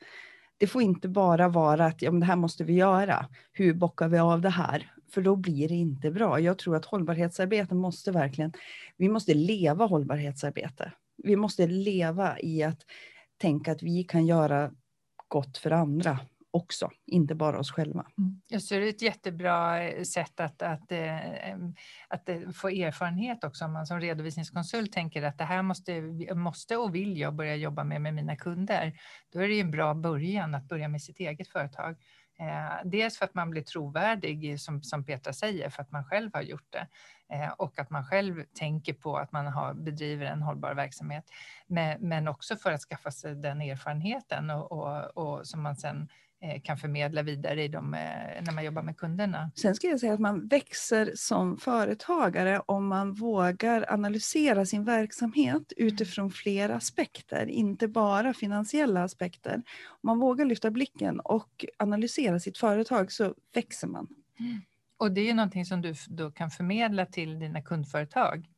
Det 0.58 0.66
får 0.66 0.82
inte 0.82 1.08
bara 1.08 1.48
vara 1.48 1.86
att 1.86 2.02
ja, 2.02 2.10
men 2.10 2.20
det 2.20 2.26
här 2.26 2.36
måste 2.36 2.64
vi 2.64 2.72
göra. 2.72 3.26
Hur 3.52 3.74
bockar 3.74 4.08
vi 4.08 4.18
av 4.18 4.40
det 4.40 4.50
här? 4.50 4.92
För 5.10 5.22
då 5.22 5.36
blir 5.36 5.68
det 5.68 5.74
inte 5.74 6.10
bra. 6.10 6.40
Jag 6.40 6.58
tror 6.58 6.76
att 6.76 6.84
hållbarhetsarbete 6.84 7.74
måste 7.74 8.12
verkligen, 8.12 8.52
vi 8.96 9.08
måste 9.08 9.34
leva 9.34 9.86
hållbarhetsarbete. 9.86 10.92
Vi 11.16 11.36
måste 11.36 11.66
leva 11.66 12.40
i 12.40 12.62
att 12.62 12.80
tänka 13.38 13.72
att 13.72 13.82
vi 13.82 14.04
kan 14.04 14.26
göra 14.26 14.70
gott 15.28 15.58
för 15.58 15.70
andra 15.70 16.18
också, 16.50 16.90
inte 17.06 17.34
bara 17.34 17.58
oss 17.58 17.72
själva. 17.72 18.06
Mm. 18.18 18.40
Jag 18.48 18.62
ser 18.62 18.80
det 18.80 18.86
är 18.86 18.90
ett 18.90 19.02
jättebra 19.02 19.82
eh, 19.82 20.02
sätt 20.02 20.40
att, 20.40 20.62
att, 20.62 20.92
eh, 20.92 21.16
att, 22.08 22.28
att 22.28 22.56
få 22.56 22.68
erfarenhet 22.68 23.44
också 23.44 23.64
om 23.64 23.72
man 23.72 23.86
som 23.86 24.00
redovisningskonsult 24.00 24.92
tänker 24.92 25.22
att 25.22 25.38
det 25.38 25.44
här 25.44 25.62
måste, 25.62 26.00
måste 26.34 26.76
och 26.76 26.94
vill 26.94 27.18
jag 27.18 27.34
börja 27.34 27.56
jobba 27.56 27.84
med 27.84 28.00
med 28.00 28.14
mina 28.14 28.36
kunder. 28.36 28.92
Då 29.32 29.40
är 29.40 29.48
det 29.48 29.60
en 29.60 29.70
bra 29.70 29.94
början 29.94 30.54
att 30.54 30.68
börja 30.68 30.88
med 30.88 31.02
sitt 31.02 31.20
eget 31.20 31.48
företag. 31.48 31.96
Eh, 32.40 32.80
dels 32.84 33.18
för 33.18 33.24
att 33.24 33.34
man 33.34 33.50
blir 33.50 33.62
trovärdig, 33.62 34.60
som, 34.60 34.82
som 34.82 35.04
Petra 35.04 35.32
säger, 35.32 35.70
för 35.70 35.82
att 35.82 35.90
man 35.90 36.04
själv 36.04 36.30
har 36.34 36.42
gjort 36.42 36.72
det. 36.72 36.86
Eh, 37.34 37.52
och 37.52 37.78
att 37.78 37.90
man 37.90 38.04
själv 38.04 38.44
tänker 38.54 38.92
på 38.92 39.16
att 39.16 39.32
man 39.32 39.46
har, 39.46 39.74
bedriver 39.74 40.26
en 40.26 40.42
hållbar 40.42 40.74
verksamhet. 40.74 41.24
Men, 41.66 42.08
men 42.08 42.28
också 42.28 42.56
för 42.56 42.72
att 42.72 42.80
skaffa 42.80 43.10
sig 43.10 43.34
den 43.34 43.60
erfarenheten 43.60 44.50
och, 44.50 44.72
och, 44.72 45.16
och 45.16 45.46
som 45.46 45.62
man 45.62 45.76
sen 45.76 46.08
kan 46.62 46.78
förmedla 46.78 47.22
vidare 47.22 47.64
i 47.64 47.68
de, 47.68 47.94
eh, 47.94 48.00
när 48.42 48.52
man 48.52 48.64
jobbar 48.64 48.82
med 48.82 48.96
kunderna. 48.96 49.50
Sen 49.54 49.74
ska 49.74 49.86
jag 49.86 50.00
säga 50.00 50.12
att 50.14 50.20
man 50.20 50.46
växer 50.46 51.12
som 51.14 51.56
företagare 51.56 52.60
om 52.66 52.86
man 52.86 53.12
vågar 53.12 53.92
analysera 53.92 54.66
sin 54.66 54.84
verksamhet 54.84 55.72
utifrån 55.76 56.30
flera 56.30 56.74
aspekter, 56.74 57.46
inte 57.46 57.88
bara 57.88 58.34
finansiella 58.34 59.02
aspekter. 59.02 59.54
Om 59.86 60.00
man 60.02 60.18
vågar 60.18 60.44
lyfta 60.44 60.70
blicken 60.70 61.20
och 61.20 61.64
analysera 61.78 62.40
sitt 62.40 62.58
företag 62.58 63.12
så 63.12 63.34
växer 63.54 63.88
man. 63.88 64.08
Mm. 64.38 64.60
Och 64.96 65.12
det 65.12 65.30
är 65.30 65.34
någonting 65.34 65.64
som 65.64 65.82
du 65.82 65.94
då 66.08 66.30
kan 66.30 66.50
förmedla 66.50 67.06
till 67.06 67.38
dina 67.38 67.62
kundföretag. 67.62 68.48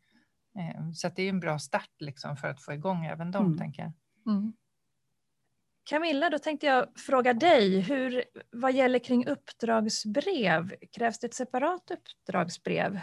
Eh, 0.58 0.90
så 0.94 1.08
det 1.08 1.22
är 1.22 1.28
en 1.28 1.40
bra 1.40 1.58
start 1.58 1.90
liksom 1.98 2.36
för 2.36 2.48
att 2.48 2.62
få 2.62 2.72
igång 2.72 3.04
även 3.04 3.30
dem, 3.30 3.46
mm. 3.46 3.58
tänker 3.58 3.82
jag. 3.82 3.92
Mm. 4.34 4.52
Camilla, 5.84 6.30
då 6.30 6.38
tänkte 6.38 6.66
jag 6.66 6.86
fråga 6.96 7.34
dig, 7.34 7.80
hur, 7.80 8.24
vad 8.52 8.72
gäller 8.72 8.98
kring 8.98 9.26
uppdragsbrev, 9.26 10.74
krävs 10.92 11.18
det 11.18 11.26
ett 11.26 11.34
separat 11.34 11.90
uppdragsbrev? 11.90 13.00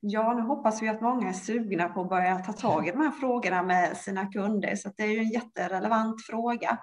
Ja, 0.00 0.34
nu 0.34 0.42
hoppas 0.42 0.82
vi 0.82 0.88
att 0.88 1.00
många 1.00 1.28
är 1.28 1.32
sugna 1.32 1.88
på 1.88 2.00
att 2.00 2.08
börja 2.08 2.38
ta 2.38 2.52
tag 2.52 2.88
i 2.88 2.90
de 2.90 3.00
här 3.00 3.10
frågorna 3.10 3.62
med 3.62 3.96
sina 3.96 4.26
kunder, 4.26 4.76
så 4.76 4.90
det 4.96 5.02
är 5.02 5.06
ju 5.06 5.18
en 5.18 5.30
jätterelevant 5.30 6.26
fråga. 6.26 6.78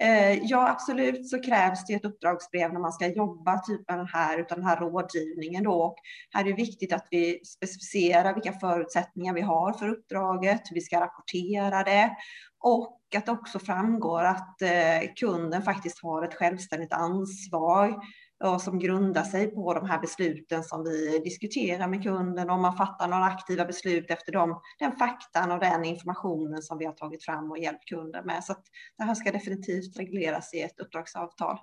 Eh, 0.00 0.32
ja, 0.32 0.68
absolut 0.68 1.28
så 1.28 1.42
krävs 1.42 1.86
det 1.86 1.94
ett 1.94 2.04
uppdragsbrev 2.04 2.72
när 2.72 2.80
man 2.80 2.92
ska 2.92 3.06
jobba 3.06 3.58
typ 3.58 3.88
med 3.88 3.98
den 3.98 4.06
här, 4.06 4.38
utan 4.38 4.58
den 4.58 4.66
här 4.66 4.76
rådgivningen 4.76 5.64
då. 5.64 5.82
Och 5.82 5.96
här 6.30 6.44
är 6.44 6.48
det 6.48 6.52
viktigt 6.52 6.92
att 6.92 7.06
vi 7.10 7.40
specificerar 7.44 8.34
vilka 8.34 8.52
förutsättningar 8.52 9.34
vi 9.34 9.40
har 9.40 9.72
för 9.72 9.88
uppdraget, 9.88 10.60
hur 10.70 10.74
vi 10.74 10.80
ska 10.80 11.00
rapportera 11.00 11.82
det 11.82 12.16
och 12.60 12.97
att 13.16 13.26
det 13.26 13.32
också 13.32 13.58
framgår 13.58 14.24
att 14.24 14.62
eh, 14.62 15.12
kunden 15.16 15.62
faktiskt 15.62 16.02
har 16.02 16.22
ett 16.22 16.34
självständigt 16.34 16.92
ansvar 16.92 18.00
och 18.44 18.60
som 18.60 18.78
grundar 18.78 19.22
sig 19.22 19.46
på 19.54 19.74
de 19.74 19.86
här 19.86 19.98
besluten 19.98 20.64
som 20.64 20.84
vi 20.84 21.18
diskuterar 21.24 21.88
med 21.88 22.02
kunden. 22.02 22.50
Om 22.50 22.62
man 22.62 22.76
fattar 22.76 23.08
några 23.08 23.24
aktiva 23.24 23.64
beslut 23.64 24.10
efter 24.10 24.32
dem, 24.32 24.60
den 24.78 24.92
faktan 24.92 25.52
och 25.52 25.60
den 25.60 25.84
informationen 25.84 26.62
som 26.62 26.78
vi 26.78 26.84
har 26.84 26.92
tagit 26.92 27.24
fram 27.24 27.50
och 27.50 27.58
hjälpt 27.58 27.88
kunden 27.88 28.26
med. 28.26 28.44
Så 28.44 28.54
det 28.98 29.04
här 29.04 29.14
ska 29.14 29.32
definitivt 29.32 29.98
regleras 29.98 30.54
i 30.54 30.60
ett 30.60 30.80
uppdragsavtal. 30.80 31.58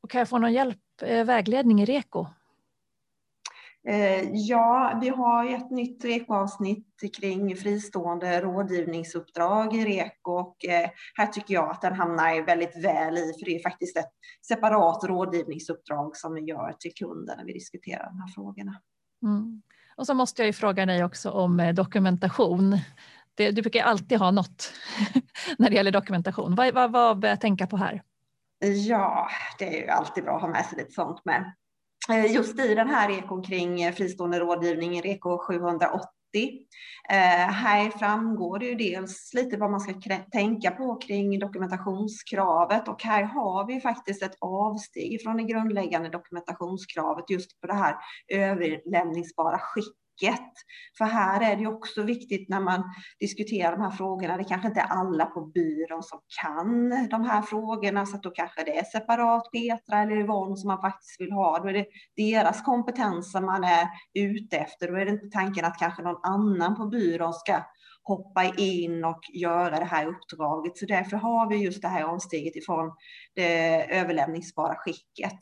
Och 0.00 0.10
kan 0.10 0.18
jag 0.18 0.28
få 0.28 0.38
någon 0.38 0.52
hjälp, 0.52 0.78
eh, 1.02 1.24
vägledning 1.24 1.82
i 1.82 1.84
REKO? 1.84 2.26
Eh, 3.88 4.30
ja, 4.32 4.98
vi 5.00 5.08
har 5.08 5.54
ett 5.54 5.70
nytt 5.70 6.04
REKO-avsnitt 6.04 6.86
kring 7.20 7.56
fristående 7.56 8.40
rådgivningsuppdrag 8.40 9.76
i 9.76 9.84
REKO 9.84 10.32
och 10.32 10.64
eh, 10.64 10.90
här 11.14 11.26
tycker 11.26 11.54
jag 11.54 11.70
att 11.70 11.80
den 11.80 11.94
hamnar 11.94 12.46
väldigt 12.46 12.84
väl 12.84 13.18
i, 13.18 13.32
för 13.38 13.44
det 13.44 13.56
är 13.56 13.62
faktiskt 13.62 13.96
ett 13.96 14.10
separat 14.48 15.04
rådgivningsuppdrag 15.04 16.16
som 16.16 16.34
vi 16.34 16.40
gör 16.40 16.72
till 16.78 16.94
kunden 16.94 17.36
när 17.38 17.44
vi 17.44 17.52
diskuterar 17.52 18.04
de 18.04 18.20
här 18.20 18.28
frågorna. 18.34 18.80
Mm. 19.22 19.62
Och 19.96 20.06
så 20.06 20.14
måste 20.14 20.42
jag 20.42 20.46
ju 20.46 20.52
fråga 20.52 20.86
dig 20.86 21.04
också 21.04 21.30
om 21.30 21.60
eh, 21.60 21.74
dokumentation. 21.74 22.78
Det, 23.34 23.50
du 23.50 23.62
brukar 23.62 23.84
alltid 23.84 24.18
ha 24.18 24.30
något 24.30 24.72
när 25.58 25.70
det 25.70 25.76
gäller 25.76 25.92
dokumentation. 25.92 26.54
Vad, 26.54 26.74
vad, 26.74 26.92
vad 26.92 27.18
bör 27.18 27.28
jag 27.28 27.40
tänka 27.40 27.66
på 27.66 27.76
här? 27.76 28.02
Ja, 28.86 29.28
det 29.58 29.76
är 29.76 29.82
ju 29.82 29.88
alltid 29.88 30.24
bra 30.24 30.36
att 30.36 30.42
ha 30.42 30.48
med 30.48 30.64
sig 30.64 30.78
lite 30.78 30.92
sånt 30.92 31.24
med. 31.24 31.52
Eh, 32.12 32.32
just 32.32 32.60
i 32.60 32.74
den 32.74 32.88
här 32.88 33.10
ekon 33.10 33.42
kring 33.42 33.82
eh, 33.82 33.94
fristående 33.94 34.38
rådgivning, 34.38 35.02
REKO 35.02 35.38
780, 35.38 36.00
eh, 37.10 37.16
här 37.50 37.90
framgår 37.90 38.58
det 38.58 38.66
ju 38.66 38.74
dels 38.74 39.34
lite 39.34 39.56
vad 39.56 39.70
man 39.70 39.80
ska 39.80 39.94
tänka 40.32 40.70
på 40.70 40.96
kring 40.96 41.38
dokumentationskravet 41.38 42.88
och 42.88 43.02
här 43.02 43.22
har 43.22 43.66
vi 43.66 43.80
faktiskt 43.80 44.22
ett 44.22 44.36
avsteg 44.40 45.22
från 45.22 45.36
det 45.36 45.42
grundläggande 45.42 46.08
dokumentationskravet 46.08 47.30
just 47.30 47.60
på 47.60 47.66
det 47.66 47.74
här 47.74 47.96
överlämningsbara 48.28 49.58
skicket, 49.58 50.07
facket. 50.18 50.52
För 50.98 51.04
här 51.04 51.52
är 51.52 51.56
det 51.56 51.66
också 51.66 52.02
viktigt 52.02 52.48
när 52.48 52.60
man 52.60 52.82
diskuterar 53.20 53.72
de 53.72 53.82
här 53.82 53.90
frågorna, 53.90 54.36
det 54.36 54.44
kanske 54.44 54.68
inte 54.68 54.80
är 54.80 54.86
alla 54.86 55.26
på 55.26 55.46
byrån 55.46 56.02
som 56.02 56.20
kan 56.42 57.08
de 57.08 57.24
här 57.24 57.42
frågorna, 57.42 58.06
så 58.06 58.16
att 58.16 58.22
då 58.22 58.30
kanske 58.30 58.64
det 58.64 58.78
är 58.78 58.84
separat 58.84 59.50
Petra 59.52 59.98
eller 60.02 60.16
Yvonne 60.16 60.56
som 60.56 60.68
man 60.68 60.80
faktiskt 60.80 61.20
vill 61.20 61.32
ha. 61.32 61.58
Då 61.58 61.68
är 61.68 61.72
det 61.72 61.86
deras 62.16 62.62
kompetenser 62.62 63.40
man 63.40 63.64
är 63.64 63.88
ute 64.14 64.56
efter. 64.56 64.88
Då 64.88 64.96
är 64.96 65.04
det 65.04 65.10
inte 65.10 65.30
tanken 65.30 65.64
att 65.64 65.78
kanske 65.78 66.02
någon 66.02 66.20
annan 66.22 66.76
på 66.76 66.86
byrån 66.86 67.32
ska 67.32 67.62
hoppa 68.08 68.44
in 68.44 69.04
och 69.04 69.20
göra 69.32 69.78
det 69.78 69.84
här 69.84 70.06
uppdraget. 70.06 70.78
Så 70.78 70.86
därför 70.86 71.16
har 71.16 71.48
vi 71.48 71.56
just 71.56 71.82
det 71.82 71.88
här 71.88 72.02
avsteget 72.02 72.56
ifrån 72.56 72.92
det 73.34 73.84
överlämningsbara 73.96 74.74
skicket. 74.74 75.38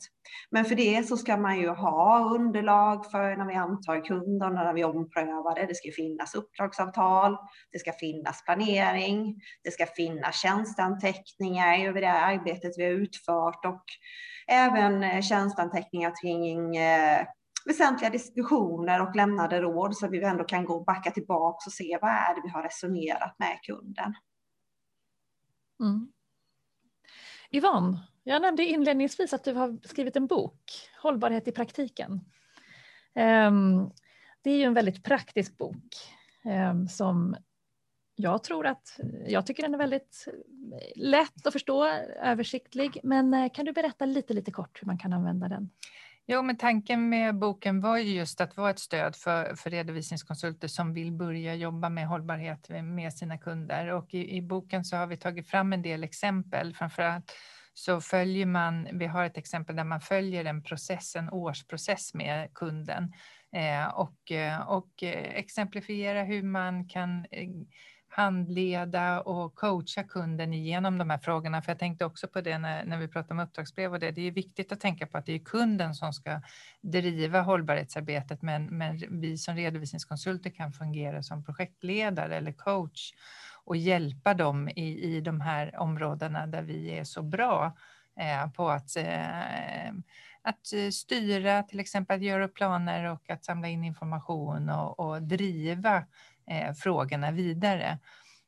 Men 0.51 0.65
för 0.65 0.75
det 0.75 1.07
så 1.07 1.17
ska 1.17 1.37
man 1.37 1.59
ju 1.59 1.69
ha 1.69 2.29
underlag 2.35 3.11
för 3.11 3.35
när 3.35 3.45
vi 3.45 3.53
antar 3.53 4.05
kunderna, 4.05 4.63
när 4.63 4.73
vi 4.73 4.83
omprövar 4.83 5.55
det. 5.55 5.65
Det 5.65 5.75
ska 5.75 5.91
finnas 5.91 6.35
uppdragsavtal, 6.35 7.37
det 7.71 7.79
ska 7.79 7.91
finnas 7.91 8.43
planering, 8.45 9.35
det 9.63 9.71
ska 9.71 9.85
finnas 9.85 10.41
tjänsteanteckningar 10.41 11.85
över 11.87 12.01
det 12.01 12.11
arbetet 12.11 12.71
vi 12.77 12.83
har 12.83 12.91
utfört 12.91 13.65
och 13.65 13.83
även 14.47 15.21
tjänsteanteckningar 15.21 16.13
kring 16.21 16.77
eh, 16.77 17.25
väsentliga 17.67 18.09
diskussioner 18.09 19.01
och 19.01 19.15
lämnade 19.15 19.61
råd 19.61 19.97
så 19.97 20.07
vi 20.07 20.23
ändå 20.23 20.43
kan 20.43 20.65
gå 20.65 20.75
och 20.75 20.85
backa 20.85 21.11
tillbaka 21.11 21.63
och 21.67 21.73
se 21.73 21.97
vad 22.01 22.11
är 22.11 22.35
det 22.35 22.41
vi 22.43 22.49
har 22.49 22.63
resonerat 22.63 23.35
med 23.39 23.59
kunden. 23.63 24.13
Mm. 25.79 26.11
Yvonne, 27.51 27.97
jag 28.23 28.41
nämnde 28.41 28.65
inledningsvis 28.65 29.33
att 29.33 29.43
du 29.43 29.53
har 29.53 29.87
skrivit 29.87 30.15
en 30.15 30.27
bok, 30.27 30.89
Hållbarhet 31.01 31.47
i 31.47 31.51
praktiken. 31.51 32.21
Ehm, 33.15 33.89
det 34.41 34.49
är 34.49 34.57
ju 34.57 34.63
en 34.63 34.73
väldigt 34.73 35.03
praktisk 35.03 35.57
bok 35.57 35.95
ehm, 36.45 36.87
som 36.87 37.35
jag 38.15 38.43
tror 38.43 38.65
att, 38.65 38.99
jag 39.27 39.45
tycker 39.45 39.63
den 39.63 39.73
är 39.73 39.77
väldigt 39.77 40.27
lätt 40.95 41.47
att 41.47 41.53
förstå, 41.53 41.85
översiktlig, 42.21 42.99
men 43.03 43.33
eh, 43.33 43.51
kan 43.53 43.65
du 43.65 43.71
berätta 43.71 44.05
lite, 44.05 44.33
lite 44.33 44.51
kort 44.51 44.81
hur 44.81 44.85
man 44.85 44.97
kan 44.97 45.13
använda 45.13 45.47
den? 45.47 45.69
Jo, 46.29 46.41
men 46.41 46.57
tanken 46.57 47.09
med 47.09 47.35
boken 47.35 47.81
var 47.81 47.97
ju 47.97 48.13
just 48.13 48.41
att 48.41 48.57
vara 48.57 48.69
ett 48.69 48.79
stöd 48.79 49.15
för, 49.15 49.55
för 49.55 49.69
redovisningskonsulter 49.69 50.67
som 50.67 50.93
vill 50.93 51.11
börja 51.11 51.55
jobba 51.55 51.89
med 51.89 52.07
hållbarhet 52.07 52.69
med 52.69 53.13
sina 53.13 53.37
kunder. 53.37 53.87
Och 53.87 54.13
i, 54.13 54.37
i 54.37 54.41
boken 54.41 54.85
så 54.85 54.97
har 54.97 55.07
vi 55.07 55.17
tagit 55.17 55.47
fram 55.47 55.73
en 55.73 55.81
del 55.81 56.03
exempel. 56.03 56.73
Framförallt 56.73 57.33
så 57.73 58.01
följer 58.01 58.45
man, 58.45 58.87
vi 58.93 59.05
har 59.05 59.25
ett 59.25 59.37
exempel 59.37 59.75
där 59.75 59.83
man 59.83 60.01
följer 60.01 60.45
en 60.45 60.63
process, 60.63 61.15
en 61.15 61.29
årsprocess 61.29 62.13
med 62.13 62.53
kunden 62.53 63.13
eh, 63.55 63.87
och, 63.87 64.31
eh, 64.31 64.69
och 64.69 65.03
eh, 65.03 65.35
exemplifiera 65.35 66.23
hur 66.23 66.43
man 66.43 66.87
kan 66.87 67.25
eh, 67.31 67.49
handleda 68.17 69.21
och 69.21 69.55
coacha 69.55 70.03
kunden 70.03 70.53
igenom 70.53 70.97
de 70.97 71.09
här 71.09 71.17
frågorna. 71.17 71.61
För 71.61 71.71
jag 71.71 71.79
tänkte 71.79 72.05
också 72.05 72.27
på 72.27 72.41
det 72.41 72.57
när, 72.57 72.85
när 72.85 72.97
vi 72.97 73.07
pratade 73.07 73.33
om 73.33 73.39
uppdragsbrev 73.39 73.93
och 73.93 73.99
det. 73.99 74.11
Det 74.11 74.21
är 74.21 74.31
viktigt 74.31 74.71
att 74.71 74.79
tänka 74.79 75.07
på 75.07 75.17
att 75.17 75.25
det 75.25 75.33
är 75.33 75.39
kunden 75.39 75.95
som 75.95 76.13
ska 76.13 76.41
driva 76.81 77.41
hållbarhetsarbetet, 77.41 78.41
men, 78.41 78.65
men 78.65 79.03
vi 79.09 79.37
som 79.37 79.55
redovisningskonsulter 79.55 80.49
kan 80.49 80.73
fungera 80.73 81.23
som 81.23 81.43
projektledare 81.43 82.35
eller 82.35 82.51
coach 82.51 83.13
och 83.63 83.77
hjälpa 83.77 84.33
dem 84.33 84.69
i, 84.69 85.15
i 85.15 85.21
de 85.21 85.41
här 85.41 85.79
områdena 85.79 86.47
där 86.47 86.61
vi 86.61 86.97
är 86.97 87.03
så 87.03 87.21
bra 87.21 87.77
eh, 88.19 88.51
på 88.51 88.69
att 88.69 88.97
eh, 88.97 89.91
att 90.41 90.93
styra, 90.93 91.63
till 91.63 91.79
exempel 91.79 92.15
att 92.15 92.23
göra 92.23 92.47
planer 92.47 93.11
och 93.11 93.29
att 93.29 93.45
samla 93.45 93.67
in 93.67 93.83
information 93.83 94.69
och, 94.69 94.99
och 94.99 95.21
driva 95.21 96.03
eh, 96.47 96.73
frågorna 96.73 97.31
vidare. 97.31 97.99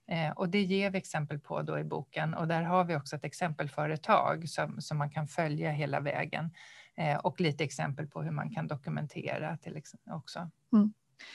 Eh, 0.08 0.32
och 0.32 0.50
det 0.50 0.62
ger 0.62 0.90
vi 0.90 0.98
exempel 0.98 1.40
på 1.40 1.62
då 1.62 1.80
i 1.80 1.84
boken 1.84 2.34
och 2.34 2.48
där 2.48 2.64
har 2.64 2.84
vi 2.84 2.96
också 2.96 3.16
ett 3.16 3.26
exempelföretag 3.26 4.50
som, 4.50 4.82
som 4.82 4.98
man 4.98 5.10
kan 5.10 5.28
följa 5.28 5.72
hela 5.72 6.00
vägen 6.00 6.52
eh, 6.98 7.18
och 7.18 7.42
lite 7.42 7.64
exempel 7.64 8.08
på 8.08 8.22
hur 8.22 8.32
man 8.32 8.50
kan 8.50 8.68
dokumentera 8.68 9.58
till 9.58 9.78
exempel 9.78 10.14
också. 10.14 10.50
Mm. 10.74 10.94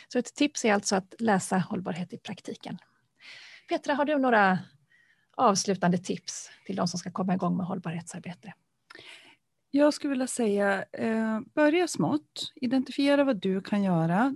Så 0.08 0.18
ett 0.18 0.34
tips 0.34 0.64
är 0.64 0.74
alltså 0.74 0.96
att 0.96 1.14
läsa 1.18 1.58
hållbarhet 1.58 2.12
i 2.12 2.18
praktiken. 2.18 2.78
Petra, 3.68 3.94
har 3.94 4.04
du 4.04 4.18
några 4.18 4.58
avslutande 5.36 5.98
tips 5.98 6.50
till 6.66 6.76
de 6.76 6.88
som 6.88 6.98
ska 6.98 7.10
komma 7.10 7.34
igång 7.34 7.56
med 7.56 7.66
hållbarhetsarbete? 7.66 8.52
Jag 9.70 9.94
skulle 9.94 10.10
vilja 10.10 10.26
säga, 10.26 10.84
eh, 10.92 11.40
börja 11.54 11.88
smått. 11.88 12.52
Identifiera 12.54 13.24
vad 13.24 13.36
du 13.36 13.60
kan 13.60 13.82
göra 13.82 14.34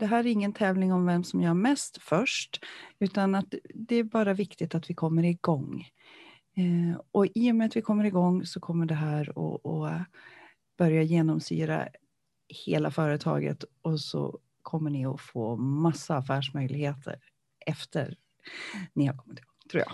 det 0.00 0.06
här 0.06 0.18
är 0.18 0.26
ingen 0.26 0.52
tävling 0.52 0.92
om 0.92 1.06
vem 1.06 1.24
som 1.24 1.42
gör 1.42 1.54
mest 1.54 2.02
först, 2.02 2.64
utan 2.98 3.34
att 3.34 3.54
det 3.74 3.96
är 3.96 4.04
bara 4.04 4.34
viktigt 4.34 4.74
att 4.74 4.90
vi 4.90 4.94
kommer 4.94 5.22
igång. 5.22 5.88
Eh, 6.56 7.00
och 7.12 7.26
i 7.34 7.52
och 7.52 7.56
med 7.56 7.66
att 7.66 7.76
vi 7.76 7.82
kommer 7.82 8.04
igång 8.04 8.46
så 8.46 8.60
kommer 8.60 8.86
det 8.86 8.94
här 8.94 9.30
att 9.30 10.06
börja 10.78 11.02
genomsyra 11.02 11.88
hela 12.66 12.90
företaget 12.90 13.64
och 13.82 14.00
så 14.00 14.38
kommer 14.62 14.90
ni 14.90 15.06
att 15.06 15.20
få 15.20 15.56
massa 15.56 16.16
affärsmöjligheter 16.16 17.18
efter 17.66 18.16
ni 18.92 19.06
har 19.06 19.14
kommit 19.14 19.38
igång, 19.38 19.54
tror 19.70 19.82
jag. 19.82 19.92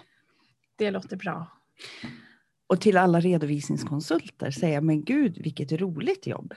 Det 0.77 0.90
låter 0.90 1.16
bra. 1.16 1.47
Och 2.66 2.81
till 2.81 2.97
alla 2.97 3.21
redovisningskonsulter 3.21 4.51
säga, 4.51 4.81
men 4.81 5.05
gud 5.05 5.38
vilket 5.38 5.73
roligt 5.73 6.27
jobb. 6.27 6.55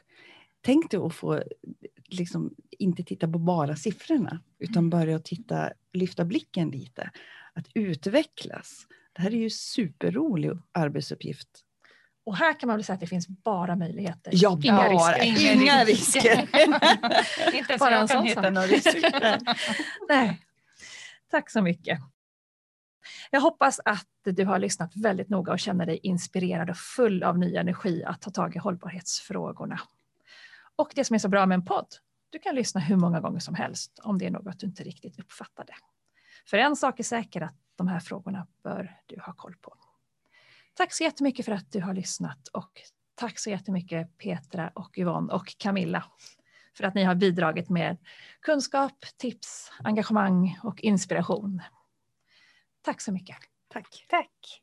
Tänk 0.61 0.91
dig 0.91 0.99
att 0.99 1.13
få 1.13 1.43
liksom 2.09 2.55
inte 2.69 3.03
titta 3.03 3.27
på 3.27 3.39
bara 3.39 3.75
siffrorna, 3.75 4.39
utan 4.59 4.77
mm. 4.77 4.89
börja 4.89 5.19
titta, 5.19 5.71
lyfta 5.93 6.25
blicken 6.25 6.69
lite. 6.69 7.11
Att 7.53 7.65
utvecklas. 7.73 8.87
Det 9.13 9.21
här 9.21 9.31
är 9.31 9.37
ju 9.37 9.49
superrolig 9.49 10.51
arbetsuppgift. 10.71 11.49
Och 12.25 12.37
här 12.37 12.59
kan 12.59 12.67
man 12.67 12.77
väl 12.77 12.83
säga 12.83 12.93
att 12.93 12.99
det 12.99 13.07
finns 13.07 13.27
bara 13.27 13.75
möjligheter. 13.75 14.31
Ja, 14.35 14.59
inga 14.63 14.75
bara, 14.75 15.13
risker. 15.13 15.53
Inga 15.53 15.83
risker. 15.83 16.41
inte 17.55 17.71
ens 17.71 17.79
bara 17.79 17.91
jag 17.91 18.09
kan 18.09 18.25
hitta 18.25 18.49
några 18.49 18.67
risker. 18.67 19.39
Nej. 20.09 20.41
Tack 21.31 21.49
så 21.49 21.61
mycket. 21.61 21.99
Jag 23.31 23.41
hoppas 23.41 23.79
att 23.85 24.07
du 24.23 24.45
har 24.45 24.59
lyssnat 24.59 24.95
väldigt 24.95 25.29
noga 25.29 25.51
och 25.51 25.59
känner 25.59 25.85
dig 25.85 25.99
inspirerad 26.03 26.69
och 26.69 26.77
full 26.77 27.23
av 27.23 27.37
ny 27.37 27.55
energi 27.55 28.03
att 28.03 28.21
ta 28.21 28.31
tag 28.31 28.55
i 28.55 28.59
hållbarhetsfrågorna. 28.59 29.79
Och 30.79 30.91
det 30.95 31.05
som 31.05 31.13
är 31.13 31.17
så 31.19 31.29
bra 31.29 31.45
med 31.45 31.55
en 31.55 31.65
podd, 31.65 31.87
Du 32.29 32.39
kan 32.39 32.55
lyssna 32.55 32.81
hur 32.81 32.95
många 32.95 33.19
gånger 33.19 33.39
som 33.39 33.55
helst 33.55 33.99
om 34.03 34.17
det 34.17 34.25
är 34.25 34.31
något 34.31 34.59
du 34.59 34.67
inte 34.67 34.83
riktigt 34.83 35.19
uppfattade. 35.19 35.73
För 36.45 36.57
en 36.57 36.75
sak 36.75 36.99
är 36.99 37.03
säker 37.03 37.41
att 37.41 37.55
de 37.75 37.87
här 37.87 37.99
frågorna 37.99 38.47
bör 38.63 38.97
du 39.05 39.19
ha 39.19 39.33
koll 39.33 39.55
på. 39.61 39.73
Tack 40.73 40.93
så 40.93 41.03
jättemycket 41.03 41.45
för 41.45 41.51
att 41.51 41.71
du 41.71 41.81
har 41.81 41.93
lyssnat 41.93 42.47
och 42.47 42.71
tack 43.15 43.39
så 43.39 43.49
jättemycket 43.49 44.17
Petra 44.17 44.71
och 44.75 44.97
Yvonne 44.97 45.33
och 45.33 45.55
Camilla 45.57 46.03
för 46.77 46.83
att 46.83 46.95
ni 46.95 47.03
har 47.03 47.15
bidragit 47.15 47.69
med 47.69 47.97
kunskap, 48.39 49.05
tips, 49.17 49.71
engagemang 49.79 50.59
och 50.63 50.81
inspiration. 50.81 51.61
Tack 52.81 53.01
så 53.01 53.11
mycket. 53.11 53.37
Tack. 53.67 54.05
Tack. 54.09 54.61